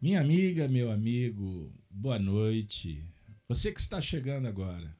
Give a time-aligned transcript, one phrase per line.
[0.00, 3.04] Minha amiga, meu amigo, boa noite.
[3.48, 4.96] Você que está chegando agora.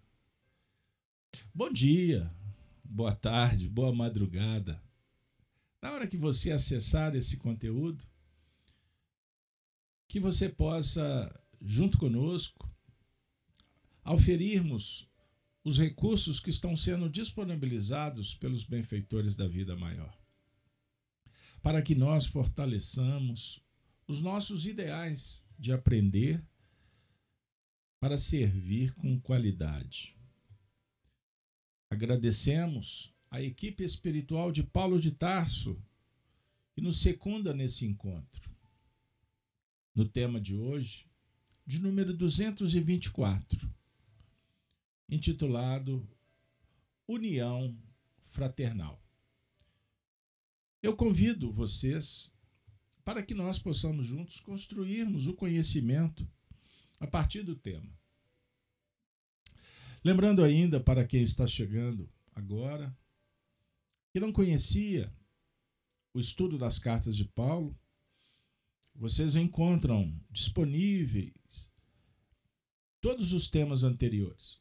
[1.54, 2.28] Bom dia,
[2.82, 4.82] boa tarde, boa madrugada.
[5.80, 8.04] Na hora que você acessar esse conteúdo,
[10.08, 12.68] que você possa, junto conosco,
[14.02, 15.08] auferirmos
[15.62, 20.18] os recursos que estão sendo disponibilizados pelos benfeitores da vida maior,
[21.62, 23.62] para que nós fortaleçamos
[24.08, 26.42] os nossos ideais de aprender
[28.00, 30.16] para servir com qualidade.
[31.90, 35.78] Agradecemos a equipe espiritual de Paulo de Tarso,
[36.74, 38.50] que nos secunda nesse encontro.
[39.94, 41.06] No tema de hoje,
[41.66, 43.70] de número 224,
[45.08, 46.08] intitulado
[47.06, 47.76] União
[48.24, 49.02] Fraternal.
[50.80, 52.32] Eu convido vocês
[53.08, 56.30] para que nós possamos juntos construirmos o conhecimento
[57.00, 57.90] a partir do tema.
[60.04, 62.94] Lembrando ainda para quem está chegando agora,
[64.12, 65.10] que não conhecia
[66.12, 67.74] o estudo das cartas de Paulo,
[68.94, 71.72] vocês encontram disponíveis
[73.00, 74.60] todos os temas anteriores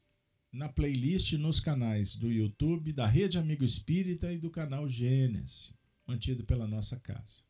[0.54, 5.73] na playlist nos canais do YouTube, da Rede Amigo Espírita e do canal Gênesis,
[6.08, 7.45] mantido pela nossa casa.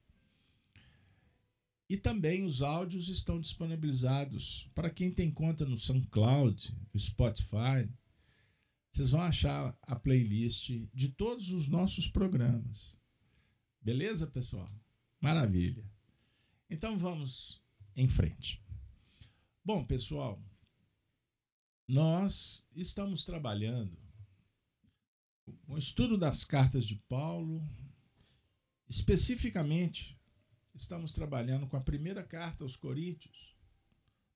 [1.89, 7.89] E também os áudios estão disponibilizados para quem tem conta no SoundCloud, Spotify.
[8.91, 12.99] Vocês vão achar a playlist de todos os nossos programas.
[13.81, 14.69] Beleza, pessoal?
[15.21, 15.89] Maravilha.
[16.69, 17.61] Então vamos
[17.95, 18.61] em frente.
[19.63, 20.41] Bom, pessoal,
[21.87, 23.97] nós estamos trabalhando
[25.65, 27.65] o estudo das cartas de Paulo,
[28.89, 30.16] especificamente
[30.77, 33.55] estamos trabalhando com a primeira carta aos Coríntios,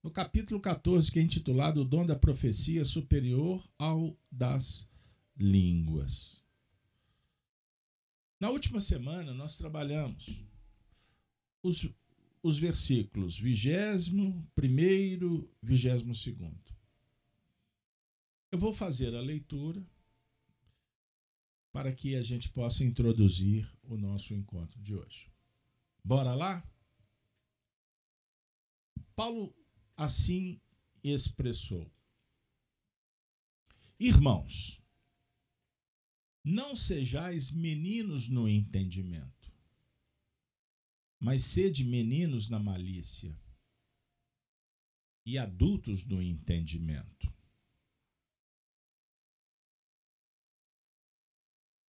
[0.01, 4.89] no capítulo 14, que é intitulado O Dom da Profecia Superior ao das
[5.37, 6.43] Línguas.
[8.39, 10.43] Na última semana, nós trabalhamos
[11.61, 11.87] os,
[12.41, 14.43] os versículos 21,
[15.61, 16.55] 22.
[18.51, 19.85] Eu vou fazer a leitura
[21.71, 25.30] para que a gente possa introduzir o nosso encontro de hoje.
[26.03, 26.67] Bora lá?
[29.15, 29.55] Paulo
[29.95, 30.59] assim
[31.03, 31.91] expressou:
[33.99, 34.81] Irmãos,
[36.43, 39.53] não sejais meninos no entendimento,
[41.19, 43.39] mas sede meninos na malícia
[45.23, 47.31] e adultos no entendimento.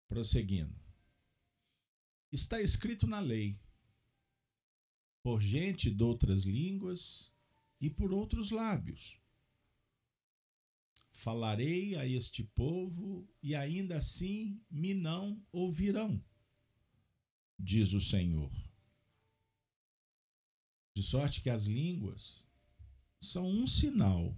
[0.09, 0.77] Prosseguindo.
[2.29, 3.57] Está escrito na lei:
[5.23, 7.33] por gente de outras línguas
[7.79, 9.19] e por outros lábios.
[11.11, 16.23] Falarei a este povo e ainda assim me não ouvirão,
[17.59, 18.51] diz o Senhor.
[20.95, 22.49] De sorte que as línguas
[23.19, 24.35] são um sinal,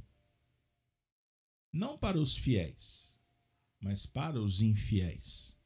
[1.72, 3.20] não para os fiéis,
[3.80, 5.60] mas para os infiéis.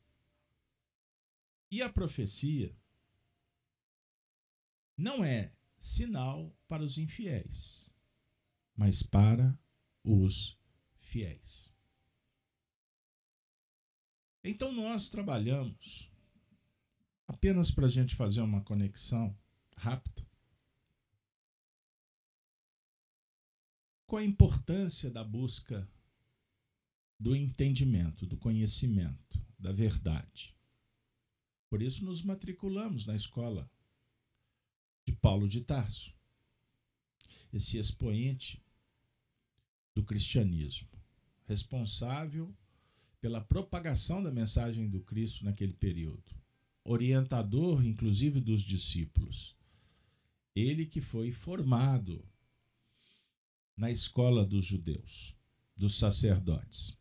[1.69, 2.75] E a profecia
[4.97, 7.93] não é sinal para os infiéis,
[8.75, 9.57] mas para
[10.03, 10.57] os
[10.99, 11.73] fiéis.
[14.43, 16.11] Então nós trabalhamos
[17.27, 19.37] apenas para a gente fazer uma conexão
[19.75, 20.25] rápida
[24.07, 25.87] com a importância da busca
[27.19, 30.55] do entendimento, do conhecimento, da verdade.
[31.69, 33.69] Por isso nos matriculamos na escola
[35.07, 36.13] de Paulo de Tarso,
[37.53, 38.61] esse expoente
[39.95, 40.89] do cristianismo,
[41.45, 42.53] responsável
[43.21, 46.35] pela propagação da mensagem do Cristo naquele período,
[46.83, 49.55] orientador inclusive dos discípulos.
[50.53, 52.27] Ele que foi formado
[53.77, 55.33] na escola dos judeus,
[55.73, 56.97] dos sacerdotes,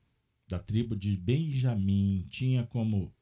[0.47, 3.13] da tribo de Benjamim, tinha como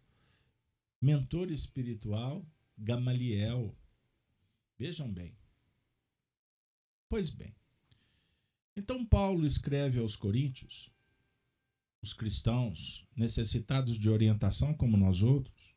[1.00, 2.46] mentor espiritual
[2.76, 3.74] Gamaliel,
[4.78, 5.36] Vejam bem.
[7.08, 7.54] Pois bem.
[8.76, 10.90] Então, Paulo escreve aos Coríntios,
[12.02, 15.74] os cristãos necessitados de orientação como nós outros,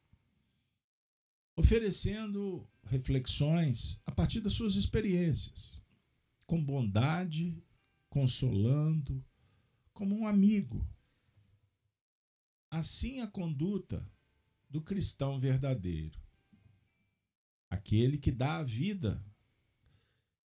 [1.55, 5.81] oferecendo reflexões a partir das suas experiências,
[6.45, 7.63] com bondade,
[8.09, 9.23] consolando,
[9.93, 10.87] como um amigo.
[12.69, 14.09] Assim a conduta
[14.69, 16.26] do cristão verdadeiro
[17.69, 19.23] aquele que dá a vida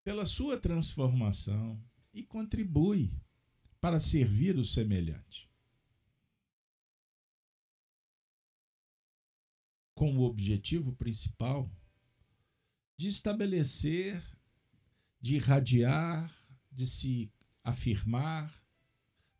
[0.02, 1.82] pela sua transformação
[2.12, 3.12] e contribui
[3.80, 5.50] para servir o semelhante.
[9.94, 11.70] Com o objetivo principal
[12.96, 14.22] de estabelecer,
[15.20, 16.34] de irradiar,
[16.72, 17.32] de se
[17.62, 18.62] afirmar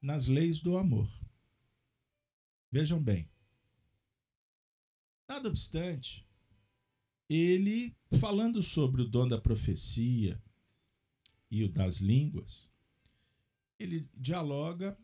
[0.00, 1.10] nas leis do amor.
[2.70, 3.30] Vejam bem.
[5.28, 6.26] Nada obstante,
[7.30, 10.42] ele, falando sobre o dom da profecia
[11.48, 12.72] e o das línguas,
[13.78, 14.98] ele dialoga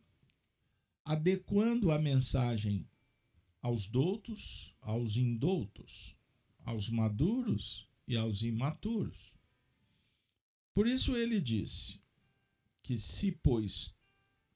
[1.04, 2.84] adequando a mensagem
[3.62, 6.16] aos doutos, aos indoutos,
[6.64, 9.36] aos maduros e aos imaturos.
[10.74, 12.00] Por isso ele disse
[12.82, 13.94] que se, pois,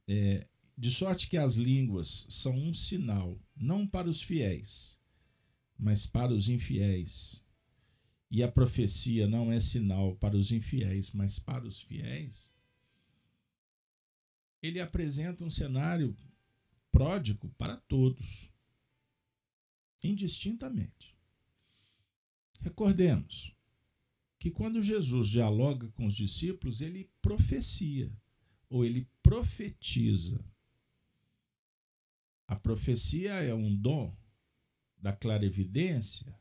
[0.09, 0.47] é,
[0.77, 5.01] de sorte que as línguas são um sinal, não para os fiéis,
[5.79, 7.45] mas para os infiéis.
[8.31, 12.55] E a profecia não é sinal para os infiéis, mas para os fiéis.
[14.63, 16.17] Ele apresenta um cenário
[16.93, 18.51] pródigo para todos,
[20.03, 21.17] indistintamente.
[22.61, 23.57] Recordemos
[24.39, 28.13] que quando Jesus dialoga com os discípulos, ele profecia
[28.69, 30.45] ou ele profetiza.
[32.47, 34.17] A profecia é um dom
[34.97, 36.40] da clarevidência,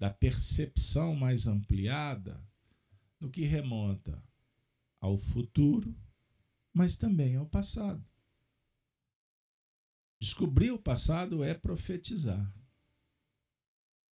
[0.00, 2.42] da percepção mais ampliada,
[3.20, 4.24] no que remonta
[4.98, 5.94] ao futuro,
[6.72, 8.02] mas também ao passado.
[10.18, 12.50] Descobrir o passado é profetizar.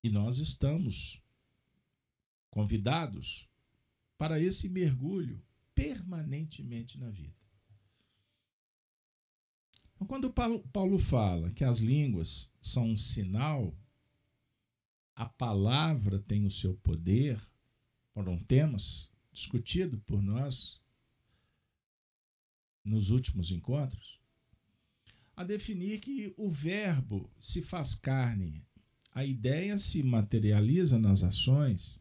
[0.05, 1.23] E nós estamos
[2.51, 3.49] convidados
[4.19, 5.43] para esse mergulho
[5.75, 7.35] permanentemente na vida.
[9.95, 10.35] Então, quando
[10.71, 13.75] Paulo fala que as línguas são um sinal,
[15.19, 17.41] a palavra tem o seu poder,
[18.15, 20.81] foram temas discutidos por nós
[22.85, 24.21] nos últimos encontros,
[25.35, 28.65] a definir que o verbo se faz carne,
[29.11, 32.01] a ideia se materializa nas ações,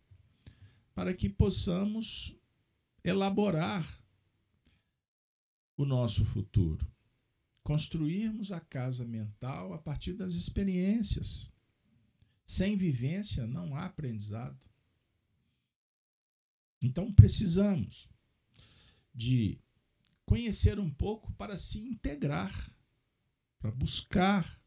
[0.94, 2.38] para que possamos
[3.04, 3.84] elaborar
[5.75, 6.88] o nosso futuro
[7.64, 11.52] construirmos a casa mental a partir das experiências.
[12.48, 14.58] Sem vivência não há aprendizado.
[16.82, 18.10] Então precisamos
[19.14, 19.60] de
[20.26, 22.72] conhecer um pouco para se integrar,
[23.60, 24.62] para buscar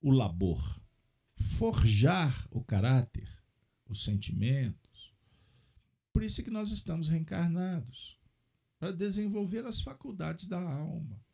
[0.00, 0.60] o labor,
[1.36, 3.30] forjar o caráter,
[3.86, 5.14] os sentimentos.
[6.12, 8.18] Por isso é que nós estamos reencarnados
[8.78, 11.24] para desenvolver as faculdades da alma.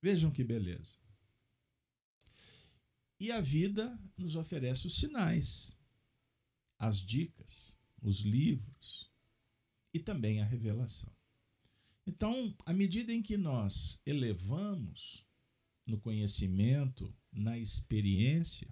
[0.00, 1.05] Vejam que beleza.
[3.18, 5.78] E a vida nos oferece os sinais,
[6.78, 9.10] as dicas, os livros
[9.92, 11.12] e também a revelação.
[12.06, 15.24] Então, à medida em que nós elevamos
[15.84, 18.68] no conhecimento, na experiência,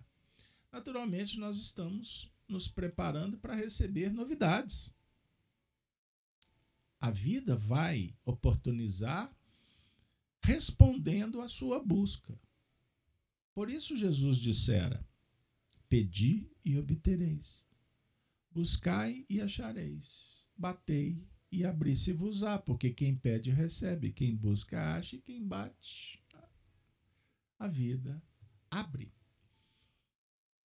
[0.70, 4.94] naturalmente nós estamos nos preparando para receber novidades
[7.04, 9.30] a vida vai oportunizar
[10.40, 12.34] respondendo à sua busca.
[13.54, 15.06] Por isso Jesus dissera:
[15.88, 17.66] Pedi e obtereis,
[18.50, 25.14] buscai e achareis, batei e abri-se-vos-á, porque quem pede recebe, quem busca acha.
[25.14, 26.20] E quem bate
[27.58, 28.20] a vida
[28.70, 29.14] abre.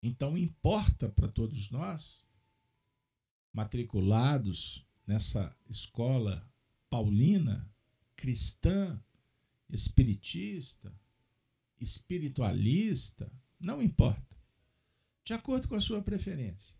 [0.01, 2.25] Então importa para todos nós,
[3.53, 6.49] matriculados nessa escola
[6.89, 7.71] paulina,
[8.15, 8.99] cristã,
[9.69, 10.91] espiritista,
[11.79, 14.37] espiritualista, não importa.
[15.23, 16.75] De acordo com a sua preferência.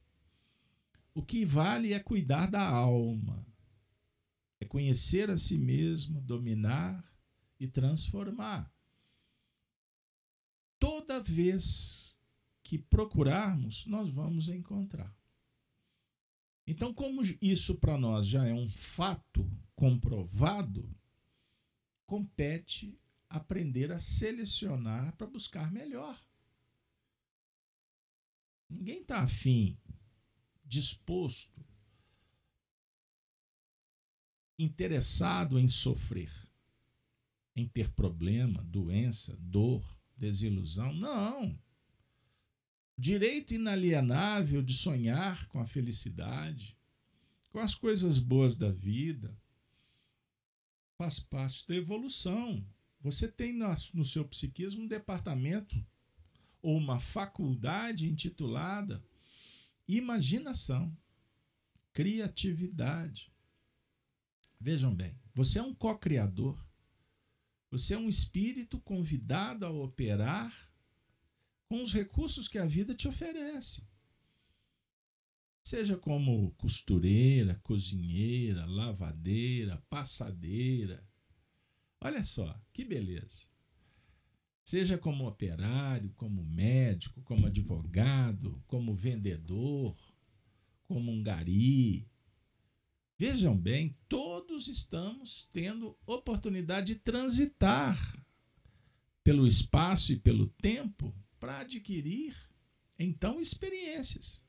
[1.14, 3.46] O que vale é cuidar da alma,
[4.60, 7.04] é conhecer a si mesmo, dominar
[7.60, 8.74] e transformar.
[10.78, 12.18] Toda vez
[12.64, 15.14] que procurarmos, nós vamos encontrar.
[16.66, 20.88] Então, como isso para nós já é um fato comprovado,
[22.06, 22.96] compete
[23.30, 26.20] aprender a selecionar para buscar melhor.
[28.70, 29.78] Ninguém está afim,
[30.66, 31.66] disposto,
[34.58, 36.32] interessado em sofrer,
[37.56, 39.84] em ter problema, doença, dor,
[40.18, 40.94] desilusão.
[40.94, 41.60] Não
[43.00, 46.78] direito inalienável de sonhar com a felicidade,
[47.50, 49.34] com as coisas boas da vida.
[50.98, 52.62] Faz parte da evolução.
[53.02, 55.76] Você tem no seu psiquismo um departamento
[56.62, 59.04] ou uma faculdade intitulada
[59.98, 60.96] imaginação,
[61.92, 63.34] criatividade.
[64.60, 66.64] Vejam bem, você é um co-criador.
[67.72, 70.72] Você é um espírito convidado a operar
[71.68, 73.88] com os recursos que a vida te oferece.
[75.64, 81.08] Seja como costureira, cozinheira, lavadeira, passadeira.
[82.02, 83.48] Olha só, que beleza.
[84.64, 89.98] Seja como operário, como médico, como advogado, como vendedor,
[90.88, 92.08] como um gari.
[93.18, 97.98] Vejam bem, todos estamos tendo oportunidade de transitar
[99.24, 102.36] pelo espaço e pelo tempo para adquirir
[102.98, 104.44] então experiências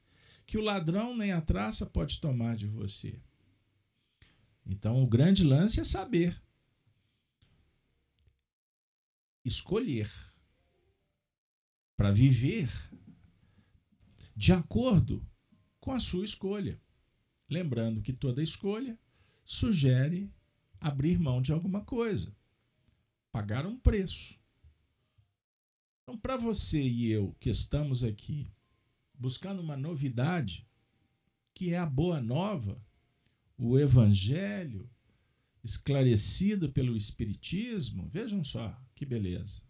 [0.46, 3.22] que o ladrão nem a traça pode tomar de você.
[4.66, 6.40] Então, o grande lance é saber
[9.44, 10.10] escolher
[11.96, 12.70] para viver
[14.34, 15.26] de acordo
[15.80, 16.80] com a sua escolha.
[17.48, 18.98] Lembrando que toda escolha
[19.44, 20.32] sugere
[20.80, 22.34] abrir mão de alguma coisa,
[23.30, 24.38] pagar um preço.
[26.02, 28.50] Então, para você e eu que estamos aqui
[29.14, 30.66] buscando uma novidade,
[31.52, 32.82] que é a boa nova,
[33.58, 34.88] o evangelho
[35.62, 39.62] esclarecido pelo espiritismo, vejam só que beleza.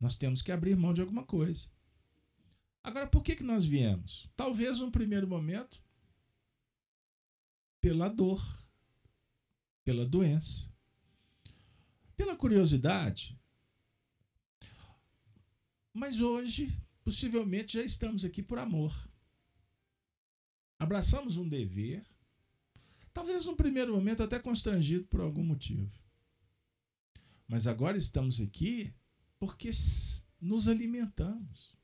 [0.00, 1.68] Nós temos que abrir mão de alguma coisa.
[2.82, 4.30] Agora, por que, que nós viemos?
[4.34, 5.78] Talvez num primeiro momento
[7.82, 8.42] pela dor,
[9.84, 10.72] pela doença,
[12.16, 13.38] pela curiosidade.
[15.92, 16.72] Mas hoje
[17.04, 18.96] possivelmente já estamos aqui por amor.
[20.78, 22.06] Abraçamos um dever,
[23.12, 26.07] talvez no primeiro momento até constrangido por algum motivo.
[27.48, 28.94] Mas agora estamos aqui
[29.38, 29.70] porque
[30.38, 31.76] nos alimentamos.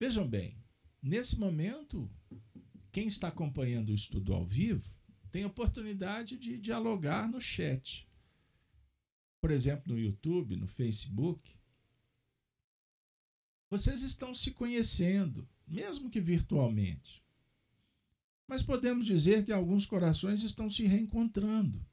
[0.00, 0.56] Vejam bem,
[1.02, 2.10] nesse momento,
[2.90, 4.96] quem está acompanhando o estudo ao vivo
[5.30, 8.08] tem oportunidade de dialogar no chat.
[9.40, 11.58] Por exemplo, no YouTube, no Facebook,
[13.70, 17.22] vocês estão se conhecendo, mesmo que virtualmente.
[18.46, 21.84] Mas podemos dizer que alguns corações estão se reencontrando.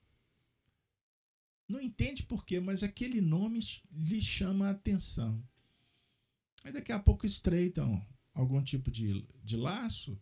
[1.67, 3.59] Não entende por quê, mas aquele nome
[3.91, 5.43] lhe chama a atenção.
[6.63, 10.19] Aí daqui a pouco estreitam algum tipo de, de laço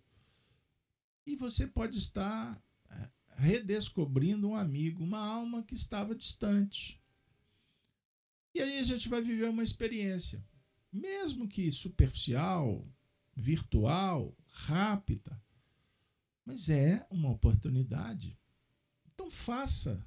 [1.26, 7.02] e você pode estar é, redescobrindo um amigo, uma alma que estava distante.
[8.54, 10.44] E aí a gente vai viver uma experiência
[10.94, 12.88] mesmo que superficial,
[13.36, 15.42] virtual, rápida,
[16.46, 18.38] mas é uma oportunidade.
[19.12, 20.06] Então faça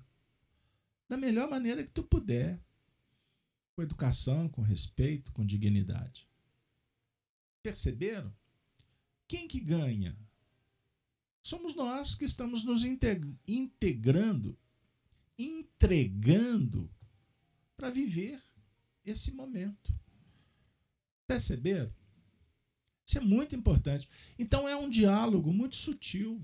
[1.09, 2.61] da melhor maneira que tu puder,
[3.75, 6.29] com educação, com respeito, com dignidade.
[7.63, 8.35] Perceberam?
[9.29, 10.17] Quem que ganha?
[11.43, 14.59] Somos nós que estamos nos integrando,
[15.39, 16.91] entregando
[17.77, 18.43] para viver
[19.05, 19.95] esse momento.
[21.27, 21.93] Perceberam?
[23.07, 24.09] Isso é muito importante.
[24.39, 26.43] Então é um diálogo muito sutil,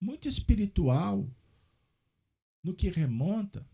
[0.00, 1.30] muito espiritual,
[2.64, 3.64] no que remonta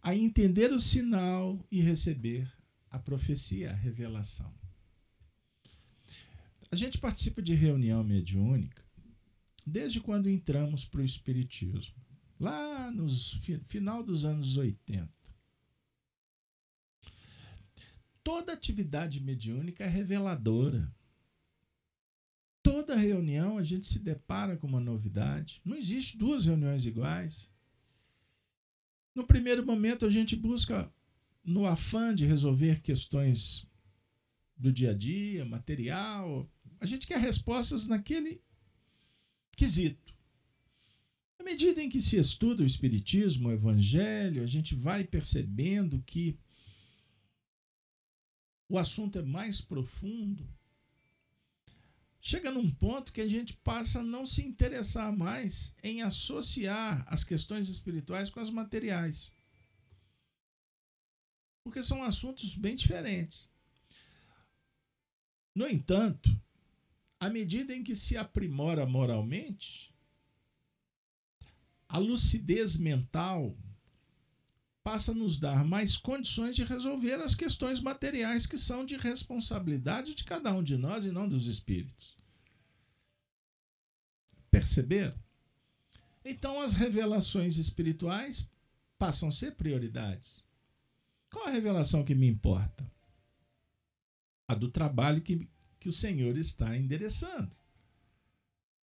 [0.00, 2.48] a entender o sinal e receber
[2.88, 4.54] a profecia, a revelação.
[6.70, 8.84] A gente participa de reunião mediúnica
[9.66, 11.96] desde quando entramos para o Espiritismo,
[12.38, 13.08] lá no
[13.64, 15.16] final dos anos 80.
[18.26, 20.92] toda atividade mediúnica é reveladora.
[22.86, 25.60] Toda reunião a gente se depara com uma novidade.
[25.64, 27.50] Não existe duas reuniões iguais.
[29.12, 30.88] No primeiro momento a gente busca
[31.42, 33.66] no afã de resolver questões
[34.56, 38.40] do dia a dia, material, a gente quer respostas naquele
[39.56, 40.14] quesito.
[41.40, 46.38] À medida em que se estuda o Espiritismo, o Evangelho, a gente vai percebendo que
[48.68, 50.48] o assunto é mais profundo,
[52.28, 57.22] chega num ponto que a gente passa a não se interessar mais em associar as
[57.22, 59.32] questões espirituais com as materiais.
[61.62, 63.48] Porque são assuntos bem diferentes.
[65.54, 66.36] No entanto,
[67.20, 69.94] à medida em que se aprimora moralmente,
[71.88, 73.56] a lucidez mental
[74.82, 80.16] passa a nos dar mais condições de resolver as questões materiais que são de responsabilidade
[80.16, 82.15] de cada um de nós e não dos espíritos.
[84.58, 85.14] Perceberam?
[86.24, 88.50] Então as revelações espirituais
[88.98, 90.44] passam a ser prioridades.
[91.30, 92.90] Qual a revelação que me importa?
[94.48, 95.48] A do trabalho que,
[95.78, 97.56] que que o Senhor está endereçando.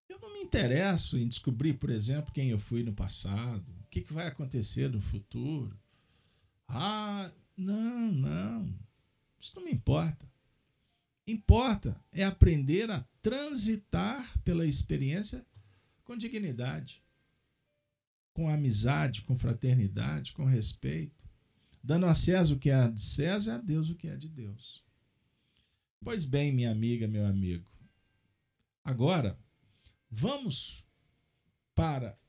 [0.08, 4.00] Eu não me interesso em descobrir, por exemplo, quem eu fui no passado, o que,
[4.00, 5.77] que vai acontecer no futuro.
[6.65, 8.74] Ah, não, não.
[9.38, 10.25] Isso não me importa.
[11.27, 15.46] Importa é aprender a transitar pela experiência
[16.03, 17.03] com dignidade,
[18.33, 21.24] com amizade, com fraternidade, com respeito,
[21.83, 24.27] dando a César o que é de César e a Deus o que é de
[24.27, 24.83] Deus.
[26.01, 27.69] Pois bem, minha amiga, meu amigo,
[28.83, 29.39] agora
[30.10, 30.86] vamos
[31.74, 32.19] para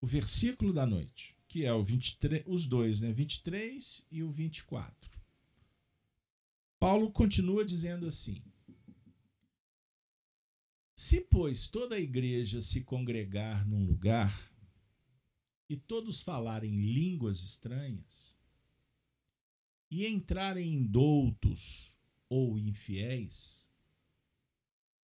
[0.00, 3.12] o versículo da noite, que é o 23, os dois, né?
[3.12, 5.18] 23 e o 24.
[6.78, 8.42] Paulo continua dizendo assim:
[11.00, 14.52] Se, pois, toda a igreja se congregar num lugar
[15.68, 18.36] e todos falarem línguas estranhas
[19.88, 21.96] e entrarem indoutos
[22.28, 23.70] ou infiéis,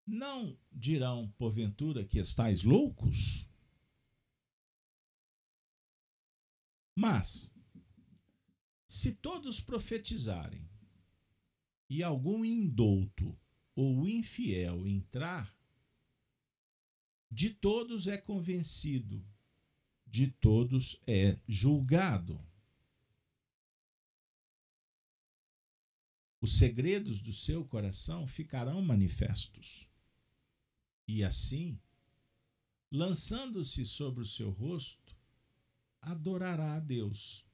[0.05, 3.47] não dirão, porventura, que estáis loucos?
[6.93, 7.57] Mas,
[8.85, 10.69] se todos profetizarem
[11.89, 13.39] e algum indouto
[13.73, 15.54] ou infiel entrar,
[17.35, 19.21] de todos é convencido,
[20.07, 22.39] de todos é julgado.
[26.39, 29.85] Os segredos do seu coração ficarão manifestos.
[31.05, 31.77] E assim,
[32.89, 35.13] lançando-se sobre o seu rosto,
[36.01, 37.45] adorará a Deus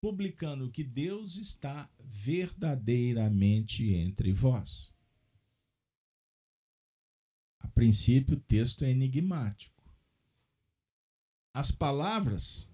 [0.00, 4.93] publicando que Deus está verdadeiramente entre vós.
[7.64, 9.82] A princípio, o texto é enigmático.
[11.54, 12.70] As palavras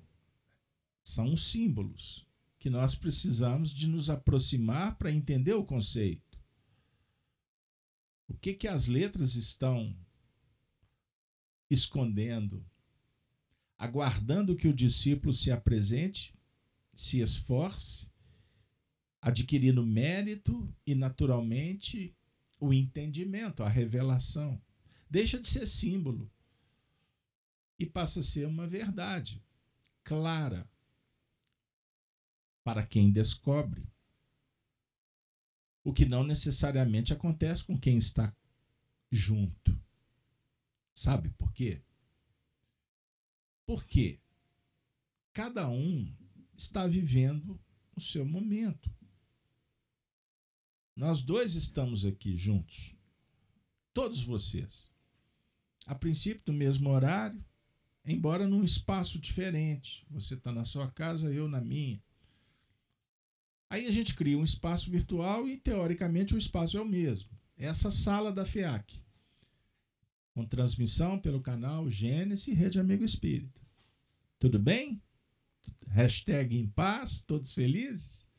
[1.02, 2.26] são símbolos
[2.59, 6.37] que nós precisamos de nos aproximar para entender o conceito.
[8.26, 9.97] O que que as letras estão
[11.70, 12.66] escondendo,
[13.79, 16.35] aguardando que o discípulo se apresente
[17.00, 18.11] se esforce,
[19.22, 22.14] adquirindo mérito e, naturalmente,
[22.59, 24.61] o entendimento, a revelação.
[25.11, 26.31] Deixa de ser símbolo
[27.77, 29.42] e passa a ser uma verdade
[30.05, 30.70] clara
[32.62, 33.90] para quem descobre.
[35.83, 38.33] O que não necessariamente acontece com quem está
[39.11, 39.77] junto.
[40.94, 41.83] Sabe por quê?
[43.66, 44.20] Porque
[45.33, 46.14] cada um
[46.57, 47.59] está vivendo
[47.96, 48.94] o seu momento.
[50.94, 52.94] Nós dois estamos aqui juntos.
[53.92, 54.92] Todos vocês.
[55.90, 57.44] A princípio, do mesmo horário,
[58.05, 60.07] embora num espaço diferente.
[60.09, 62.00] Você está na sua casa, eu na minha.
[63.68, 67.37] Aí a gente cria um espaço virtual e, teoricamente, o espaço é o mesmo.
[67.57, 69.03] Essa sala da FEAC.
[70.33, 73.61] Com transmissão pelo canal Gênesis e Rede Amigo Espírita.
[74.38, 75.03] Tudo bem?
[75.88, 78.31] Hashtag em paz, todos felizes?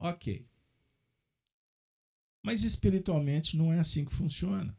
[0.00, 0.44] Ok.
[2.42, 4.76] Mas espiritualmente não é assim que funciona.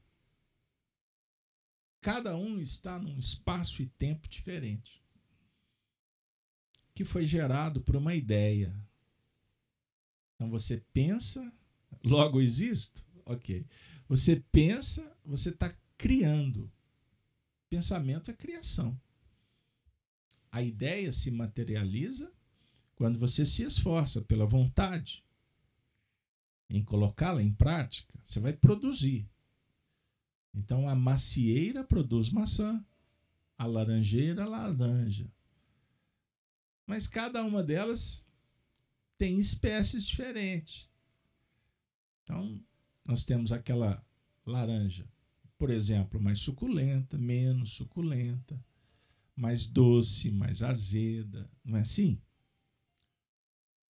[2.01, 5.01] Cada um está num espaço e tempo diferente,
[6.95, 8.75] que foi gerado por uma ideia.
[10.35, 11.53] Então você pensa,
[12.03, 13.05] logo existo?
[13.23, 13.65] Ok.
[14.09, 16.71] Você pensa, você está criando.
[17.69, 18.99] Pensamento é criação.
[20.51, 22.33] A ideia se materializa
[22.95, 25.23] quando você se esforça pela vontade
[26.69, 28.19] em colocá-la em prática.
[28.23, 29.29] Você vai produzir.
[30.53, 32.83] Então a macieira produz maçã,
[33.57, 35.31] a laranjeira, laranja.
[36.85, 38.27] Mas cada uma delas
[39.17, 40.89] tem espécies diferentes.
[42.23, 42.59] Então,
[43.05, 44.05] nós temos aquela
[44.45, 45.07] laranja,
[45.57, 48.59] por exemplo, mais suculenta, menos suculenta
[49.35, 52.21] mais doce, mais azeda, não é assim?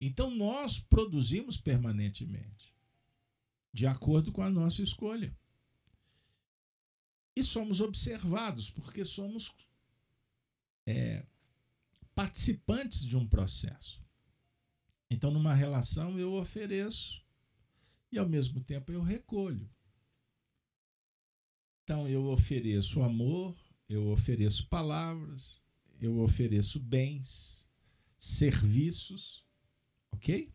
[0.01, 2.73] Então nós produzimos permanentemente,
[3.73, 5.37] de acordo com a nossa escolha.
[7.41, 9.51] E somos observados, porque somos
[10.87, 11.25] é,
[12.15, 14.05] participantes de um processo.
[15.11, 17.25] Então, numa relação, eu ofereço
[18.13, 19.67] e, ao mesmo tempo, eu recolho.
[21.83, 23.57] Então, eu ofereço amor,
[23.89, 25.65] eu ofereço palavras,
[25.99, 27.67] eu ofereço bens,
[28.19, 29.47] serviços,
[30.13, 30.53] ok?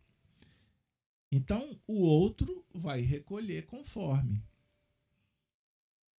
[1.32, 4.40] Então o outro vai recolher conforme.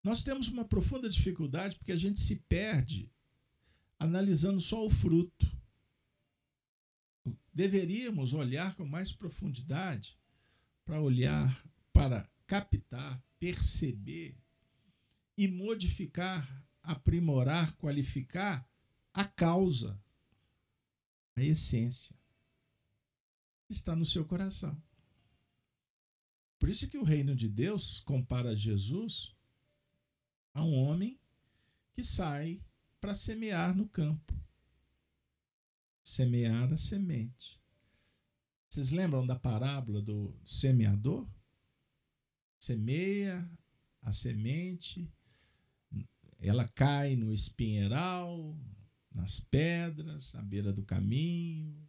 [0.07, 3.11] Nós temos uma profunda dificuldade porque a gente se perde
[3.99, 5.45] analisando só o fruto.
[7.53, 10.17] Deveríamos olhar com mais profundidade
[10.85, 14.37] para olhar para captar, perceber
[15.37, 18.65] e modificar, aprimorar, qualificar
[19.13, 20.01] a causa,
[21.35, 22.15] a essência.
[23.69, 24.81] Está no seu coração.
[26.57, 29.35] Por isso que o reino de Deus compara Jesus
[30.57, 31.19] a um homem
[31.93, 32.59] que sai
[32.99, 34.33] para semear no campo.
[36.03, 37.61] Semear a semente.
[38.67, 41.29] Vocês lembram da parábola do semeador?
[42.59, 43.47] Semeia
[44.01, 45.07] a semente,
[46.39, 48.57] ela cai no espinheiral,
[49.11, 51.87] nas pedras, à beira do caminho.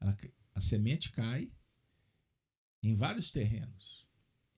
[0.00, 0.16] Ela,
[0.54, 1.52] a semente cai
[2.82, 4.06] em vários terrenos,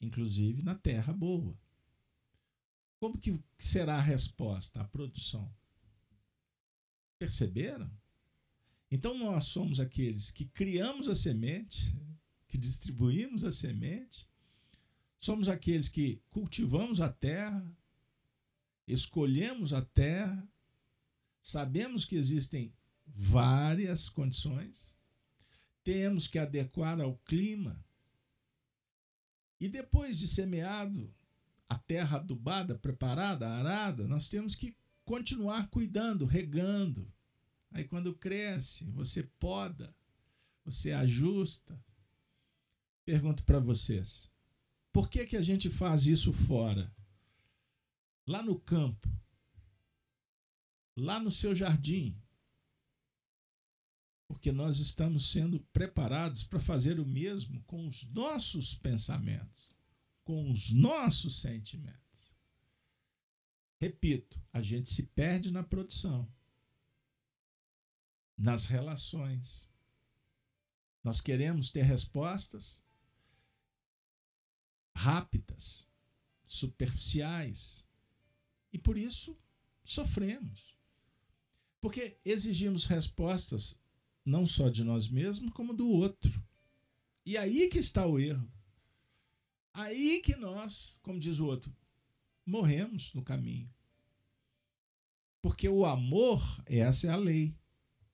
[0.01, 1.61] inclusive na terra boa.
[3.03, 5.53] Como que será a resposta, a produção?
[7.19, 7.91] Perceberam?
[8.89, 11.97] Então nós somos aqueles que criamos a semente,
[12.47, 14.29] que distribuímos a semente,
[15.19, 17.77] somos aqueles que cultivamos a terra,
[18.87, 20.49] escolhemos a terra,
[21.41, 22.73] sabemos que existem
[23.05, 24.97] várias condições,
[25.83, 27.85] temos que adequar ao clima,
[29.59, 31.13] e depois de semeado,
[31.73, 37.11] a terra adubada, preparada, arada, nós temos que continuar cuidando, regando.
[37.71, 39.95] Aí quando cresce, você poda,
[40.65, 41.83] você ajusta.
[43.07, 44.31] Pergunto para vocês:
[44.93, 46.95] por que, que a gente faz isso fora?
[48.27, 49.09] Lá no campo,
[50.95, 52.21] lá no seu jardim,
[54.29, 59.75] porque nós estamos sendo preparados para fazer o mesmo com os nossos pensamentos,
[60.25, 62.37] com os nossos sentimentos.
[63.81, 66.31] Repito, a gente se perde na produção,
[68.39, 69.71] nas relações.
[71.03, 72.85] Nós queremos ter respostas
[74.95, 75.91] rápidas,
[76.45, 77.89] superficiais,
[78.73, 79.37] e por isso
[79.85, 80.77] sofremos.
[81.81, 83.81] Porque exigimos respostas
[84.25, 86.43] não só de nós mesmos, como do outro.
[87.27, 88.49] E aí que está o erro.
[89.73, 91.75] Aí que nós, como diz o outro,
[92.45, 93.73] morremos no caminho.
[95.41, 97.57] Porque o amor, essa é a lei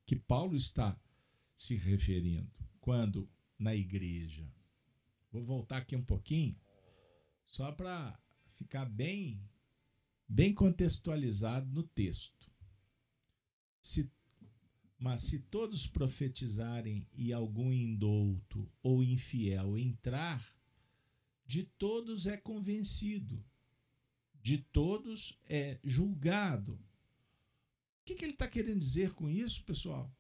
[0.07, 0.99] que Paulo está
[1.55, 4.51] se referindo quando na igreja.
[5.31, 6.57] Vou voltar aqui um pouquinho,
[7.45, 8.19] só para
[8.55, 9.43] ficar bem
[10.29, 12.51] bem contextualizado no texto.
[13.81, 14.11] Se
[14.99, 20.58] mas se todos profetizarem e algum indouto ou infiel entrar,
[21.49, 23.45] de todos é convencido,
[24.41, 26.75] de todos é julgado.
[26.75, 30.15] O que, que ele está querendo dizer com isso, pessoal?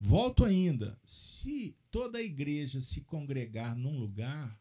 [0.00, 0.98] Volto ainda.
[1.04, 4.60] Se toda a igreja se congregar num lugar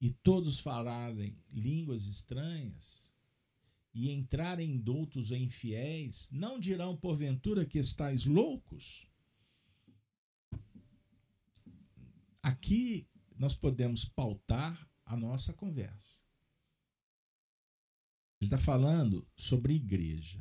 [0.00, 3.12] e todos falarem línguas estranhas,
[3.92, 9.07] e entrarem doutos ou infiéis, não dirão porventura que estáis loucos?
[12.42, 16.18] Aqui nós podemos pautar a nossa conversa.
[18.40, 20.40] Ele está falando sobre igreja.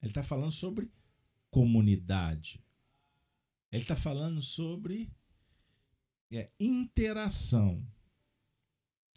[0.00, 0.90] Ele está falando sobre
[1.50, 2.64] comunidade.
[3.70, 5.12] Ele está falando sobre
[6.30, 7.86] é, interação.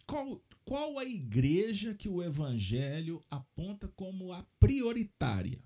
[0.06, 5.65] Qual, qual a igreja que o evangelho aponta como a prioritária?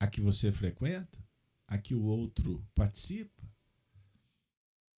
[0.00, 1.22] A que você frequenta?
[1.66, 3.46] A que o outro participa?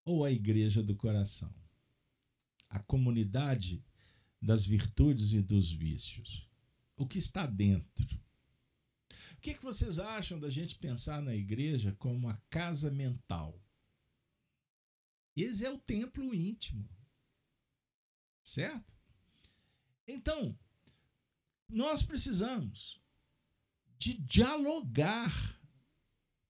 [0.05, 1.53] Ou a igreja do coração?
[2.69, 3.83] A comunidade
[4.41, 6.47] das virtudes e dos vícios?
[6.97, 8.21] O que está dentro?
[9.33, 13.59] O que, que vocês acham da gente pensar na igreja como a casa mental?
[15.35, 16.87] Esse é o templo íntimo.
[18.43, 18.93] Certo?
[20.07, 20.59] Então,
[21.67, 23.00] nós precisamos
[24.01, 25.61] de dialogar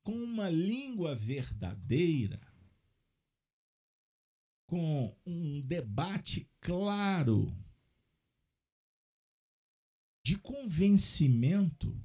[0.05, 2.41] com uma língua verdadeira,
[4.67, 7.53] com um debate claro,
[10.23, 12.01] de convencimento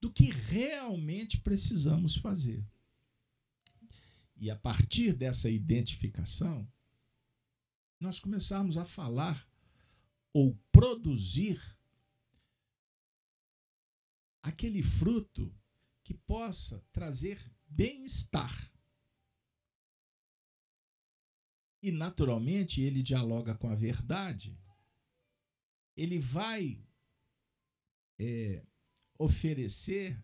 [0.00, 2.66] do que realmente precisamos fazer.
[4.36, 6.68] E a partir dessa identificação,
[8.00, 9.48] nós começarmos a falar
[10.32, 11.77] ou produzir
[14.42, 15.54] aquele fruto
[16.02, 18.72] que possa trazer bem-estar.
[21.82, 24.58] E, naturalmente, ele dialoga com a verdade.
[25.96, 26.84] Ele vai
[28.18, 28.64] é,
[29.18, 30.22] oferecer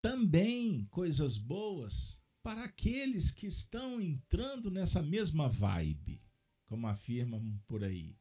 [0.00, 6.20] também coisas boas para aqueles que estão entrando nessa mesma vibe,
[6.64, 8.18] como afirmam por aí,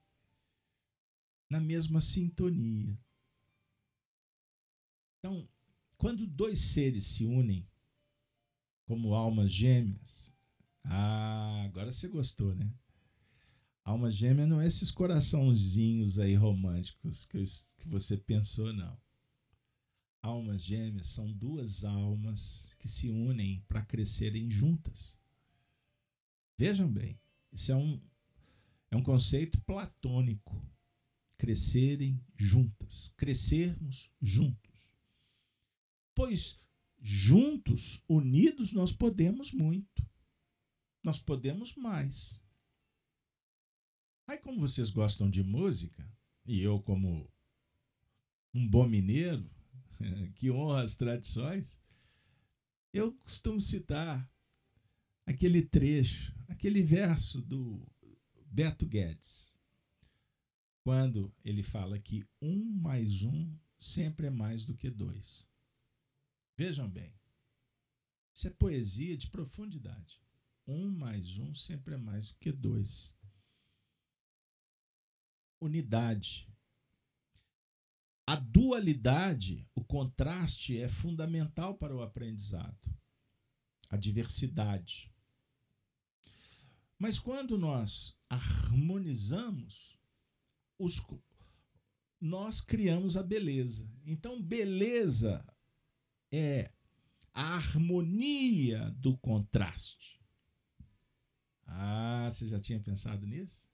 [1.50, 3.00] na mesma sintonia.
[5.22, 5.48] Então,
[5.98, 7.70] quando dois seres se unem
[8.88, 10.34] como almas gêmeas,
[10.84, 12.74] ah, agora você gostou, né?
[13.84, 17.44] Alma gêmea não é esses coraçãozinhos aí românticos que, eu,
[17.78, 19.00] que você pensou, não.
[20.24, 25.20] Almas gêmeas são duas almas que se unem para crescerem juntas.
[26.58, 27.20] Vejam bem,
[27.52, 28.02] isso é um,
[28.90, 30.60] é um conceito platônico.
[31.38, 34.71] Crescerem juntas, crescermos juntos
[36.22, 36.60] pois
[37.00, 40.08] juntos, unidos, nós podemos muito.
[41.04, 42.40] Nós podemos mais.
[44.28, 46.08] Aí, como vocês gostam de música,
[46.46, 47.28] e eu, como
[48.54, 49.50] um bom mineiro,
[50.38, 51.80] que honra as tradições,
[52.94, 54.32] eu costumo citar
[55.26, 57.84] aquele trecho, aquele verso do
[58.46, 59.60] Beto Guedes,
[60.84, 65.51] quando ele fala que um mais um sempre é mais do que dois.
[66.64, 67.12] Vejam bem,
[68.36, 70.22] isso é poesia de profundidade.
[70.68, 73.18] Um mais um sempre é mais do que dois.
[75.60, 76.48] Unidade.
[78.28, 82.96] A dualidade, o contraste é fundamental para o aprendizado.
[83.90, 85.12] A diversidade.
[86.96, 89.98] Mas quando nós harmonizamos,
[90.78, 91.02] os,
[92.20, 93.92] nós criamos a beleza.
[94.06, 95.44] Então, beleza
[96.32, 96.72] é
[97.34, 100.22] a harmonia do contraste.
[101.66, 103.70] Ah, você já tinha pensado nisso?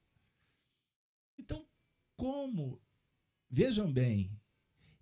[1.38, 1.68] Então,
[2.16, 2.82] como?
[3.50, 4.38] Vejam bem,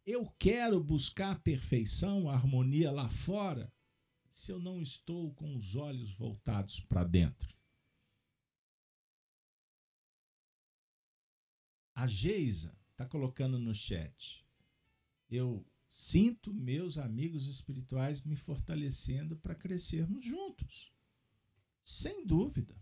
[0.06, 3.74] eu quero buscar a perfeição, a harmonia lá fora,
[4.30, 7.56] se eu não estou com os olhos voltados para dentro.
[11.96, 14.46] A Geisa está colocando no chat.
[15.30, 20.94] Eu sinto meus amigos espirituais me fortalecendo para crescermos juntos.
[21.84, 22.76] Sem dúvida.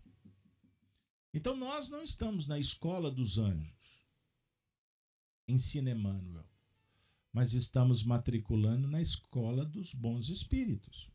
[1.32, 4.06] Então nós não estamos na escola dos anjos.
[5.46, 6.48] Ensina Emmanuel.
[7.32, 11.10] Mas estamos matriculando na escola dos bons espíritos.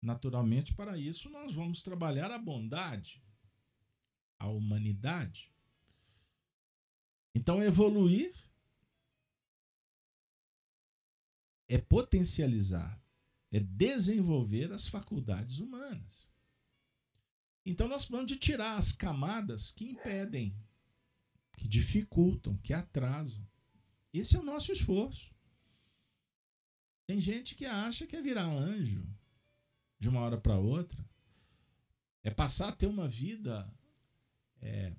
[0.00, 3.22] Naturalmente, para isso, nós vamos trabalhar a bondade,
[4.38, 5.52] a humanidade.
[7.34, 8.32] Então, evoluir
[11.68, 13.00] é potencializar,
[13.52, 16.28] é desenvolver as faculdades humanas.
[17.64, 20.56] Então nós precisamos de tirar as camadas que impedem,
[21.56, 23.46] que dificultam, que atrasam.
[24.12, 25.34] Esse é o nosso esforço.
[27.06, 29.06] Tem gente que acha que é virar anjo
[29.98, 31.04] de uma hora para outra,
[32.22, 33.70] é passar a ter uma vida
[34.60, 34.92] é,